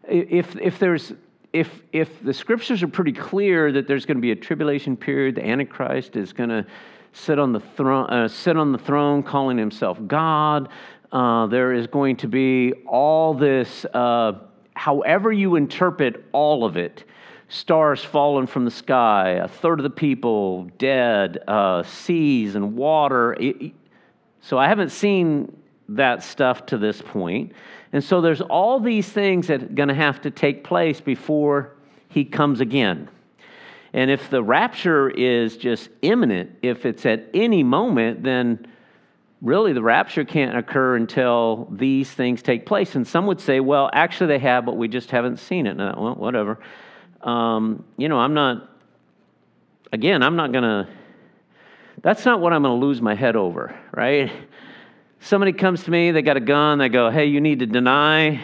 If 0.07 0.57
if 0.57 0.79
there's 0.79 1.13
if 1.53 1.83
if 1.93 2.23
the 2.23 2.35
scriptures 2.35 2.83
are 2.83 2.89
pretty 2.89 3.13
clear 3.13 3.73
that 3.73 3.87
there's 3.87 4.05
going 4.05 4.19
to 4.19 4.23
be 4.23 4.33
a 4.33 4.37
tribulation 4.37 4.97
period, 4.97 5.37
the 5.37 5.47
Antichrist 5.47 6.17
is 6.17 6.33
going 6.33 6.51
to 6.51 6.67
sit 7.13 7.39
on 7.39 7.53
the 7.53 7.61
throne, 7.61 8.11
uh, 8.11 8.29
sit 8.29 8.57
on 8.57 8.73
the 8.73 8.79
throne, 8.79 9.23
calling 9.23 9.57
himself 9.57 9.99
God. 10.07 10.69
Uh, 11.15 11.47
there 11.47 11.73
is 11.73 11.87
going 11.87 12.17
to 12.17 12.27
be 12.27 12.73
all 12.89 13.35
this, 13.35 13.87
uh, 13.95 14.33
however 14.75 15.33
you 15.33 15.55
interpret 15.55 16.25
all 16.33 16.65
of 16.65 16.77
it 16.77 17.05
stars 17.49 18.03
fallen 18.03 18.49
from 18.49 18.65
the 18.65 18.71
sky, 18.71 19.31
a 19.31 19.47
third 19.47 19.79
of 19.79 19.85
the 19.85 19.91
people 19.91 20.65
dead, 20.77 21.39
uh, 21.47 21.85
seas 21.85 22.57
and 22.57 22.75
water. 22.75 23.37
So 24.41 24.59
I 24.59 24.67
haven't 24.67 24.91
seen 24.91 25.57
that 25.91 26.25
stuff 26.25 26.67
to 26.67 26.79
this 26.79 27.01
point. 27.01 27.53
And 27.93 28.03
so 28.03 28.21
there's 28.21 28.41
all 28.41 28.81
these 28.81 29.09
things 29.09 29.47
that 29.47 29.63
are 29.63 29.67
going 29.67 29.91
to 29.91 29.95
have 29.95 30.21
to 30.23 30.33
take 30.33 30.65
place 30.65 31.01
before 31.01 31.77
he 32.09 32.25
comes 32.25 32.61
again. 32.61 33.09
And 33.93 34.11
if 34.11 34.31
the 34.31 34.43
rapture 34.43 35.11
is 35.11 35.57
just 35.57 35.91
imminent, 36.03 36.59
if 36.63 36.85
it's 36.85 37.07
at 37.07 37.29
any 37.33 37.63
moment, 37.63 38.25
then 38.25 38.67
really 39.45 39.75
the 39.75 39.83
rapture 39.83 40.25
can't 40.25 40.57
occur 40.57 40.97
until 40.97 41.69
these 41.71 42.11
things 42.11 42.41
take 42.43 42.65
place. 42.65 42.95
And 42.95 43.07
some 43.07 43.27
would 43.27 43.41
say, 43.41 43.61
well, 43.61 43.91
actually 43.93 44.29
they 44.29 44.39
have, 44.39 44.65
but 44.65 44.77
we 44.79 44.89
just 44.89 45.11
haven't 45.11 45.37
seen 45.37 45.67
it. 45.67 45.77
No, 45.77 45.95
well, 45.97 46.15
whatever. 46.15 46.59
Um, 47.21 47.85
you 47.99 48.09
know, 48.09 48.19
I'm 48.19 48.33
not, 48.33 48.71
again, 49.93 50.23
I'm 50.23 50.37
not 50.37 50.51
going 50.51 50.65
to, 50.65 50.89
that's 52.01 52.25
not 52.25 52.41
what 52.41 52.55
I'm 52.55 52.63
going 52.63 52.81
to 52.81 52.87
lose 52.87 53.03
my 53.03 53.15
head 53.15 53.37
over, 53.37 53.79
right? 53.93 54.33
Somebody 55.21 55.53
comes 55.53 55.85
to 55.85 55.91
me, 55.91 56.11
they 56.11 56.23
got 56.23 56.39
a 56.39 56.41
gun, 56.41 56.79
they 56.79 56.89
go, 56.89 57.11
hey, 57.11 57.27
you 57.27 57.41
need 57.43 57.59
to 57.61 57.67
deny 57.67 58.43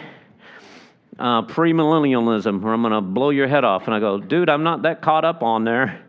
uh, 1.17 1.41
premillennialism 1.43 2.63
or 2.63 2.73
I'm 2.73 2.81
going 2.81 2.93
to 2.93 3.01
blow 3.01 3.31
your 3.31 3.47
head 3.47 3.63
off. 3.63 3.85
And 3.85 3.95
I 3.95 3.99
go, 3.99 4.19
dude, 4.19 4.49
I'm 4.49 4.63
not 4.63 4.83
that 4.83 5.01
caught 5.01 5.25
up 5.25 5.41
on 5.41 5.63
there. 5.63 5.99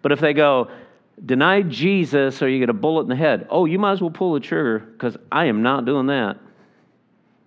But 0.00 0.12
if 0.12 0.20
they 0.20 0.32
go, 0.32 0.70
deny 1.24 1.62
Jesus 1.62 2.42
or 2.42 2.48
you 2.48 2.58
get 2.58 2.70
a 2.70 2.74
bullet 2.74 3.02
in 3.02 3.08
the 3.08 3.16
head, 3.16 3.46
oh, 3.50 3.64
you 3.64 3.78
might 3.78 3.92
as 3.92 4.00
well 4.00 4.10
pull 4.10 4.34
the 4.34 4.40
trigger 4.40 4.78
because 4.78 5.16
I 5.30 5.46
am 5.46 5.62
not 5.62 5.84
doing 5.84 6.06
that. 6.06 6.38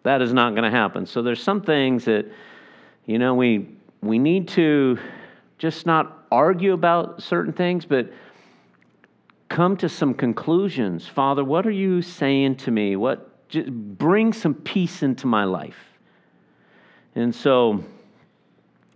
That 0.04 0.22
is 0.22 0.34
not 0.34 0.52
going 0.52 0.64
to 0.64 0.72
happen. 0.72 1.06
So 1.06 1.22
there's 1.22 1.42
some 1.42 1.62
things 1.62 2.06
that, 2.06 2.26
you 3.06 3.20
know, 3.20 3.36
we, 3.36 3.70
we 4.02 4.18
need 4.20 4.48
to 4.50 4.98
just 5.58 5.86
not 5.86 6.26
argue 6.32 6.74
about 6.74 7.22
certain 7.22 7.54
things, 7.54 7.86
but 7.86 8.12
come 9.48 9.78
to 9.78 9.90
some 9.90 10.14
conclusions. 10.14 11.08
Father, 11.08 11.44
what 11.44 11.68
are 11.68 11.72
you 11.72 12.02
saying 12.02 12.56
to 12.56 12.72
me? 12.72 12.96
What 12.96 13.32
just 13.52 13.70
bring 13.70 14.34
some 14.34 14.54
peace 14.54 15.04
into 15.04 15.28
my 15.28 15.44
life. 15.44 15.78
And 17.14 17.36
so, 17.36 17.84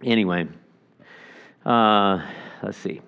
anyway, 0.02 0.48
uh, 1.66 2.26
let's 2.64 2.78
see. 2.78 3.02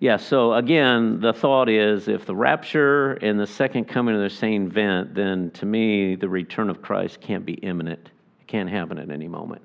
Yeah, 0.00 0.16
so 0.16 0.54
again, 0.54 1.18
the 1.20 1.32
thought 1.32 1.68
is 1.68 2.06
if 2.06 2.24
the 2.24 2.36
rapture 2.36 3.14
and 3.14 3.38
the 3.38 3.46
second 3.48 3.86
coming 3.86 4.14
of 4.14 4.20
the 4.20 4.30
same 4.30 4.68
event, 4.68 5.14
then 5.14 5.50
to 5.52 5.66
me, 5.66 6.14
the 6.14 6.28
return 6.28 6.70
of 6.70 6.80
Christ 6.80 7.20
can't 7.20 7.44
be 7.44 7.54
imminent. 7.54 8.10
It 8.40 8.46
can't 8.46 8.70
happen 8.70 8.98
at 8.98 9.10
any 9.10 9.26
moment 9.26 9.62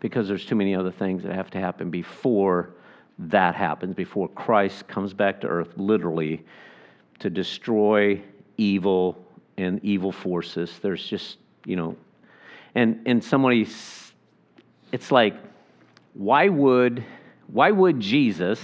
because 0.00 0.28
there's 0.28 0.44
too 0.44 0.54
many 0.54 0.74
other 0.74 0.90
things 0.90 1.22
that 1.22 1.34
have 1.34 1.50
to 1.52 1.58
happen 1.58 1.90
before 1.90 2.70
that 3.18 3.54
happens, 3.54 3.94
before 3.94 4.28
Christ 4.28 4.86
comes 4.86 5.14
back 5.14 5.40
to 5.42 5.46
earth, 5.46 5.72
literally, 5.76 6.44
to 7.18 7.30
destroy 7.30 8.20
evil 8.58 9.22
and 9.56 9.82
evil 9.82 10.12
forces. 10.12 10.78
There's 10.82 11.06
just 11.06 11.38
you 11.64 11.76
know, 11.76 11.96
and 12.74 13.00
and 13.06 13.22
somebody, 13.22 13.66
it's 14.92 15.10
like, 15.10 15.36
why 16.14 16.48
would 16.48 17.04
why 17.46 17.70
would 17.70 18.00
Jesus? 18.00 18.60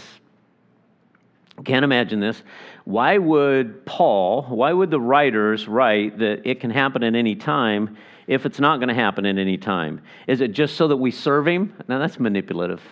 Can't 1.64 1.85
imagine 1.85 2.21
this. 2.21 2.42
Why 2.85 3.19
would 3.19 3.87
Paul? 3.87 4.42
Why 4.42 4.73
would 4.73 4.90
the 4.90 5.01
writers 5.01 5.66
write 5.66 6.19
that 6.19 6.49
it 6.49 6.61
can 6.61 6.71
happen 6.71 7.03
at 7.03 7.14
any 7.14 7.35
time 7.35 7.97
if 8.27 8.45
it's 8.45 8.61
not 8.61 8.79
going 8.79 8.88
to 8.88 8.95
happen 8.95 9.25
at 9.25 9.38
any 9.38 9.57
time? 9.57 10.03
Is 10.27 10.40
it 10.40 10.53
just 10.53 10.77
so 10.77 10.88
that 10.88 10.97
we 10.97 11.11
serve 11.11 11.47
Him? 11.47 11.75
Now 11.88 11.99
that's 11.99 12.21
manipulative, 12.21 12.83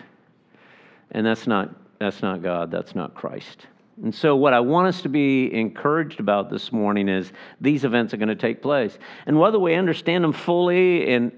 and 1.11 1.25
that's 1.25 1.45
not 1.45 1.75
that's 1.99 2.21
not 2.21 2.41
God. 2.41 2.71
That's 2.71 2.95
not 2.95 3.13
Christ. 3.13 3.67
And 4.03 4.13
so, 4.13 4.35
what 4.35 4.53
I 4.53 4.59
want 4.59 4.87
us 4.87 5.01
to 5.03 5.09
be 5.09 5.53
encouraged 5.53 6.19
about 6.19 6.49
this 6.49 6.71
morning 6.71 7.07
is 7.07 7.31
these 7.61 7.85
events 7.85 8.13
are 8.13 8.17
going 8.17 8.29
to 8.29 8.35
take 8.35 8.61
place. 8.61 8.97
And 9.25 9.39
whether 9.39 9.57
we 9.57 9.75
understand 9.75 10.23
them 10.23 10.33
fully, 10.33 11.13
and 11.13 11.31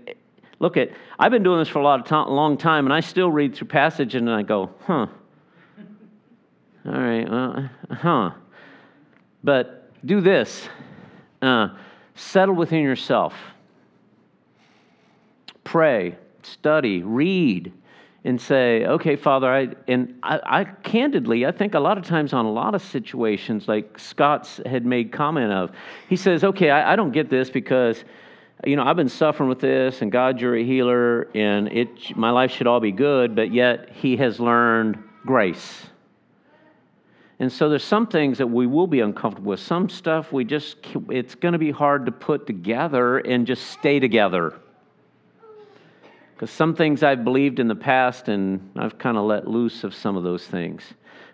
look 0.59 0.75
at, 0.75 0.89
I've 1.19 1.31
been 1.31 1.43
doing 1.43 1.59
this 1.59 1.67
for 1.67 1.79
a 1.79 1.83
lot 1.83 1.99
of 1.99 2.07
time, 2.07 2.29
long 2.29 2.57
time, 2.57 2.85
and 2.85 2.93
I 2.93 3.01
still 3.01 3.29
read 3.29 3.55
through 3.55 3.67
passage 3.67 4.15
and 4.15 4.29
I 4.29 4.41
go, 4.41 4.71
huh. 4.85 5.07
All 6.87 6.93
right, 6.93 7.29
well, 7.29 7.69
huh. 7.91 8.31
But 9.43 9.89
do 10.05 10.21
this 10.21 10.69
uh, 11.41 11.69
settle 12.15 12.55
within 12.55 12.81
yourself, 12.81 13.33
pray, 15.65 16.15
study, 16.43 17.03
read 17.03 17.73
and 18.23 18.41
say, 18.41 18.85
okay, 18.85 19.15
Father, 19.15 19.51
I, 19.51 19.67
and 19.87 20.17
I, 20.23 20.39
I, 20.45 20.63
candidly, 20.63 21.45
I 21.45 21.51
think 21.51 21.75
a 21.75 21.79
lot 21.79 21.97
of 21.97 22.05
times 22.05 22.33
on 22.33 22.45
a 22.45 22.51
lot 22.51 22.73
of 22.73 22.81
situations, 22.81 23.67
like 23.67 23.99
Scott's 23.99 24.61
had 24.65 24.85
made 24.85 25.11
comment 25.11 25.51
of, 25.51 25.71
he 26.07 26.15
says, 26.15 26.43
okay, 26.43 26.69
I, 26.69 26.93
I 26.93 26.95
don't 26.95 27.11
get 27.11 27.29
this 27.29 27.49
because, 27.49 28.03
you 28.65 28.75
know, 28.75 28.83
I've 28.83 28.95
been 28.95 29.09
suffering 29.09 29.49
with 29.49 29.59
this, 29.59 30.01
and 30.01 30.11
God, 30.11 30.41
you're 30.41 30.55
a 30.55 30.63
healer, 30.63 31.29
and 31.35 31.67
it, 31.67 32.17
my 32.17 32.31
life 32.31 32.51
should 32.51 32.67
all 32.67 32.79
be 32.79 32.91
good, 32.91 33.35
but 33.35 33.53
yet 33.53 33.91
he 33.93 34.17
has 34.17 34.39
learned 34.39 35.01
grace. 35.25 35.87
And 37.39 37.51
so 37.51 37.69
there's 37.69 37.83
some 37.83 38.07
things 38.07 38.39
that 38.39 38.47
we 38.47 38.65
will 38.65 38.87
be 38.87 38.99
uncomfortable 38.99 39.51
with. 39.51 39.59
Some 39.59 39.89
stuff 39.89 40.31
we 40.31 40.43
just, 40.43 40.77
it's 41.09 41.35
going 41.35 41.51
to 41.51 41.59
be 41.59 41.71
hard 41.71 42.07
to 42.07 42.11
put 42.11 42.47
together 42.47 43.19
and 43.19 43.45
just 43.45 43.67
stay 43.67 43.99
together. 43.99 44.55
Because 46.33 46.49
some 46.49 46.75
things 46.75 47.03
I've 47.03 47.23
believed 47.23 47.59
in 47.59 47.67
the 47.67 47.75
past, 47.75 48.27
and 48.27 48.71
I've 48.75 48.97
kind 48.97 49.17
of 49.17 49.25
let 49.25 49.47
loose 49.47 49.83
of 49.83 49.93
some 49.93 50.15
of 50.15 50.23
those 50.23 50.45
things. 50.45 50.83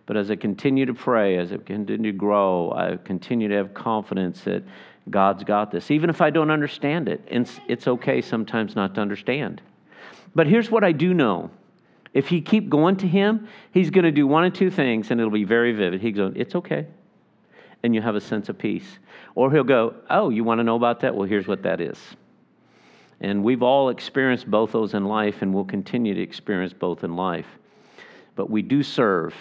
But 0.06 0.18
as 0.18 0.30
I 0.30 0.36
continue 0.36 0.86
to 0.86 0.94
pray, 0.94 1.38
as 1.38 1.54
I 1.54 1.58
continue 1.58 2.12
to 2.12 2.18
grow, 2.18 2.74
I 2.74 2.98
continue 2.98 3.48
to 3.48 3.56
have 3.56 3.74
confidence 3.74 4.42
that 4.42 4.64
God's 5.10 5.44
got 5.44 5.72
this. 5.72 5.92
Even 5.92 6.10
if 6.10 6.22
I 6.22 6.30
don't 6.30 6.52
understand 6.52 7.08
it, 7.08 7.22
it's, 7.28 7.60
it's 7.68 7.88
okay 7.88 8.22
sometimes 8.22 8.76
not 8.76 8.96
to 8.96 9.02
understand. 9.02 9.62
But 10.36 10.48
here's 10.48 10.70
what 10.70 10.84
I 10.84 10.92
do 10.92 11.14
know. 11.14 11.52
If 12.14 12.32
you 12.32 12.42
keep 12.42 12.70
going 12.70 12.98
to 12.98 13.08
Him, 13.08 13.48
He's 13.72 13.90
going 13.90 14.06
to 14.06 14.12
do 14.12 14.28
one 14.28 14.46
of 14.46 14.54
two 14.54 14.70
things, 14.70 15.12
and 15.12 15.20
it'll 15.20 15.32
be 15.32 15.44
very 15.44 15.74
vivid. 15.74 16.02
He's 16.02 16.16
going, 16.16 16.36
It's 16.36 16.56
okay. 16.56 16.88
And 17.84 17.94
you 17.94 18.02
have 18.02 18.16
a 18.16 18.22
sense 18.22 18.50
of 18.50 18.58
peace. 18.58 19.00
Or 19.36 19.52
He'll 19.52 19.64
go, 19.64 19.96
Oh, 20.10 20.30
you 20.30 20.44
want 20.44 20.60
to 20.60 20.64
know 20.64 20.76
about 20.76 21.00
that? 21.02 21.16
Well, 21.16 21.28
here's 21.28 21.48
what 21.48 21.64
that 21.64 21.82
is. 21.82 22.00
And 23.20 23.44
we've 23.44 23.64
all 23.64 23.90
experienced 23.90 24.50
both 24.50 24.74
those 24.74 24.94
in 24.94 25.06
life 25.06 25.42
and 25.42 25.54
we'll 25.54 25.64
continue 25.64 26.14
to 26.14 26.22
experience 26.22 26.74
both 26.74 27.04
in 27.04 27.16
life. 27.16 27.48
But 28.36 28.50
we 28.50 28.62
do 28.62 28.84
serve 28.84 29.34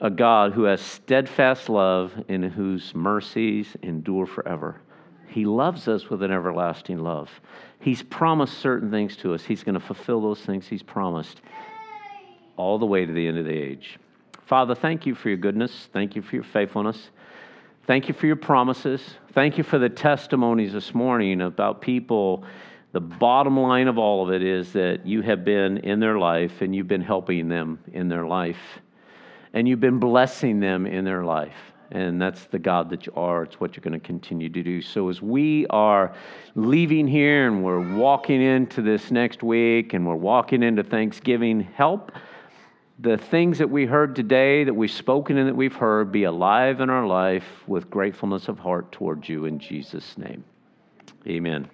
a 0.00 0.10
God 0.10 0.52
who 0.52 0.64
has 0.64 0.80
steadfast 0.80 1.68
love 1.68 2.12
and 2.28 2.44
whose 2.44 2.94
mercies 2.94 3.74
endure 3.82 4.26
forever. 4.26 4.80
He 5.32 5.46
loves 5.46 5.88
us 5.88 6.10
with 6.10 6.22
an 6.22 6.30
everlasting 6.30 6.98
love. 6.98 7.30
He's 7.80 8.02
promised 8.02 8.58
certain 8.58 8.90
things 8.90 9.16
to 9.18 9.34
us. 9.34 9.42
He's 9.42 9.64
going 9.64 9.74
to 9.74 9.80
fulfill 9.80 10.20
those 10.20 10.40
things 10.40 10.68
He's 10.68 10.82
promised 10.82 11.40
all 12.56 12.78
the 12.78 12.86
way 12.86 13.06
to 13.06 13.12
the 13.12 13.26
end 13.26 13.38
of 13.38 13.46
the 13.46 13.50
age. 13.50 13.98
Father, 14.44 14.74
thank 14.74 15.06
you 15.06 15.14
for 15.14 15.28
your 15.28 15.38
goodness. 15.38 15.88
Thank 15.92 16.14
you 16.14 16.22
for 16.22 16.36
your 16.36 16.44
faithfulness. 16.44 17.10
Thank 17.86 18.08
you 18.08 18.14
for 18.14 18.26
your 18.26 18.36
promises. 18.36 19.02
Thank 19.32 19.56
you 19.56 19.64
for 19.64 19.78
the 19.78 19.88
testimonies 19.88 20.72
this 20.74 20.94
morning 20.94 21.40
about 21.40 21.80
people. 21.80 22.44
The 22.92 23.00
bottom 23.00 23.58
line 23.58 23.88
of 23.88 23.96
all 23.96 24.22
of 24.22 24.34
it 24.34 24.42
is 24.42 24.74
that 24.74 25.06
you 25.06 25.22
have 25.22 25.44
been 25.44 25.78
in 25.78 25.98
their 25.98 26.18
life 26.18 26.60
and 26.60 26.76
you've 26.76 26.88
been 26.88 27.00
helping 27.00 27.48
them 27.48 27.78
in 27.92 28.08
their 28.08 28.26
life. 28.26 28.80
And 29.54 29.66
you've 29.66 29.80
been 29.80 29.98
blessing 29.98 30.60
them 30.60 30.86
in 30.86 31.04
their 31.04 31.24
life. 31.24 31.56
And 31.92 32.20
that's 32.20 32.46
the 32.46 32.58
God 32.58 32.88
that 32.90 33.04
you 33.04 33.12
are. 33.16 33.42
It's 33.42 33.60
what 33.60 33.76
you're 33.76 33.82
going 33.82 33.98
to 33.98 34.04
continue 34.04 34.48
to 34.48 34.62
do. 34.62 34.80
So, 34.80 35.10
as 35.10 35.20
we 35.20 35.66
are 35.68 36.14
leaving 36.54 37.06
here 37.06 37.46
and 37.46 37.62
we're 37.62 37.96
walking 37.96 38.40
into 38.40 38.80
this 38.80 39.10
next 39.10 39.42
week 39.42 39.92
and 39.92 40.06
we're 40.06 40.14
walking 40.14 40.62
into 40.62 40.82
Thanksgiving, 40.82 41.60
help 41.60 42.10
the 42.98 43.18
things 43.18 43.58
that 43.58 43.68
we 43.68 43.84
heard 43.84 44.16
today, 44.16 44.64
that 44.64 44.72
we've 44.72 44.90
spoken 44.90 45.36
and 45.36 45.46
that 45.48 45.56
we've 45.56 45.76
heard, 45.76 46.10
be 46.10 46.24
alive 46.24 46.80
in 46.80 46.88
our 46.88 47.06
life 47.06 47.44
with 47.66 47.90
gratefulness 47.90 48.48
of 48.48 48.58
heart 48.58 48.90
towards 48.90 49.28
you 49.28 49.44
in 49.44 49.58
Jesus' 49.58 50.16
name. 50.16 50.44
Amen. 51.26 51.68